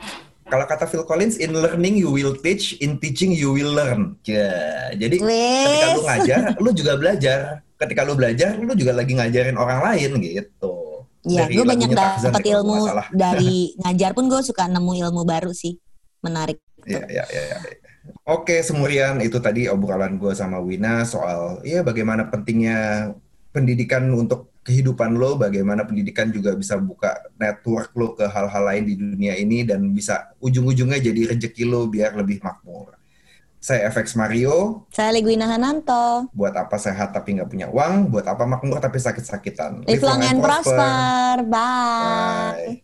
Kalau 0.43 0.65
kata 0.67 0.86
Phil 0.86 1.08
Collins, 1.08 1.39
in 1.39 1.56
learning 1.56 1.95
you 1.95 2.12
will 2.12 2.36
teach, 2.36 2.75
in 2.84 2.99
teaching 2.99 3.32
you 3.32 3.56
will 3.56 3.71
learn. 3.71 4.19
Ya, 4.27 4.91
jadi 4.95 5.17
ketika 5.19 5.88
lu 5.95 6.01
ngajar, 6.03 6.41
lu 6.60 6.69
juga 6.75 6.93
belajar. 6.99 7.39
Ketika 7.79 8.01
lu 8.03 8.13
belajar, 8.15 8.56
lu 8.60 8.73
juga 8.75 8.91
lagi 8.95 9.15
ngajarin 9.15 9.56
orang 9.60 9.79
lain 9.84 10.19
gitu. 10.19 11.03
Iya, 11.23 11.47
gue 11.47 11.63
banyak 11.63 11.91
dapat 11.95 12.43
kalau 12.43 12.63
ilmu 12.63 12.75
dari 13.15 13.71
ngajar 13.88 14.12
pun 14.12 14.27
gue 14.27 14.43
suka 14.43 14.67
nemu 14.67 14.91
ilmu 15.08 15.23
baru 15.23 15.56
sih, 15.56 15.79
menarik. 16.19 16.60
Iya, 16.84 17.08
iya, 17.08 17.23
iya. 17.32 17.43
iya. 17.47 17.58
Oke, 18.27 18.60
semurian 18.60 19.23
itu 19.23 19.39
tadi 19.39 19.71
obrolan 19.71 20.19
gue 20.19 20.36
sama 20.36 20.60
Wina 20.60 21.08
soal 21.08 21.63
ya 21.63 21.84
bagaimana 21.84 22.27
pentingnya 22.27 23.12
pendidikan 23.53 24.09
untuk 24.11 24.57
kehidupan 24.65 25.13
lo, 25.19 25.37
bagaimana 25.37 25.85
pendidikan 25.85 26.31
juga 26.33 26.55
bisa 26.57 26.79
buka 26.79 27.19
network 27.37 27.93
lo 27.93 28.15
ke 28.17 28.25
hal-hal 28.25 28.63
lain 28.63 28.83
di 28.89 28.95
dunia 28.95 29.37
ini 29.37 29.61
dan 29.67 29.83
bisa 29.93 30.33
ujung-ujungnya 30.41 30.97
jadi 31.03 31.35
rezeki 31.35 31.63
lo 31.67 31.85
biar 31.85 32.17
lebih 32.17 32.41
makmur. 32.41 32.95
Saya 33.63 33.87
FX 33.87 34.19
Mario, 34.19 34.83
Saya 34.91 35.15
Leguina 35.15 35.47
Hananto. 35.47 36.27
buat 36.35 36.51
apa 36.51 36.75
sehat 36.75 37.15
tapi 37.15 37.39
nggak 37.39 37.47
punya 37.47 37.67
uang, 37.71 38.11
buat 38.11 38.27
apa 38.27 38.43
makmur 38.43 38.83
tapi 38.83 38.99
sakit-sakitan. 38.99 39.87
Live 39.87 40.03
long 40.03 40.19
and 40.19 40.43
prosper. 40.43 41.47
Bye. 41.47 42.75
Bye. 42.75 42.82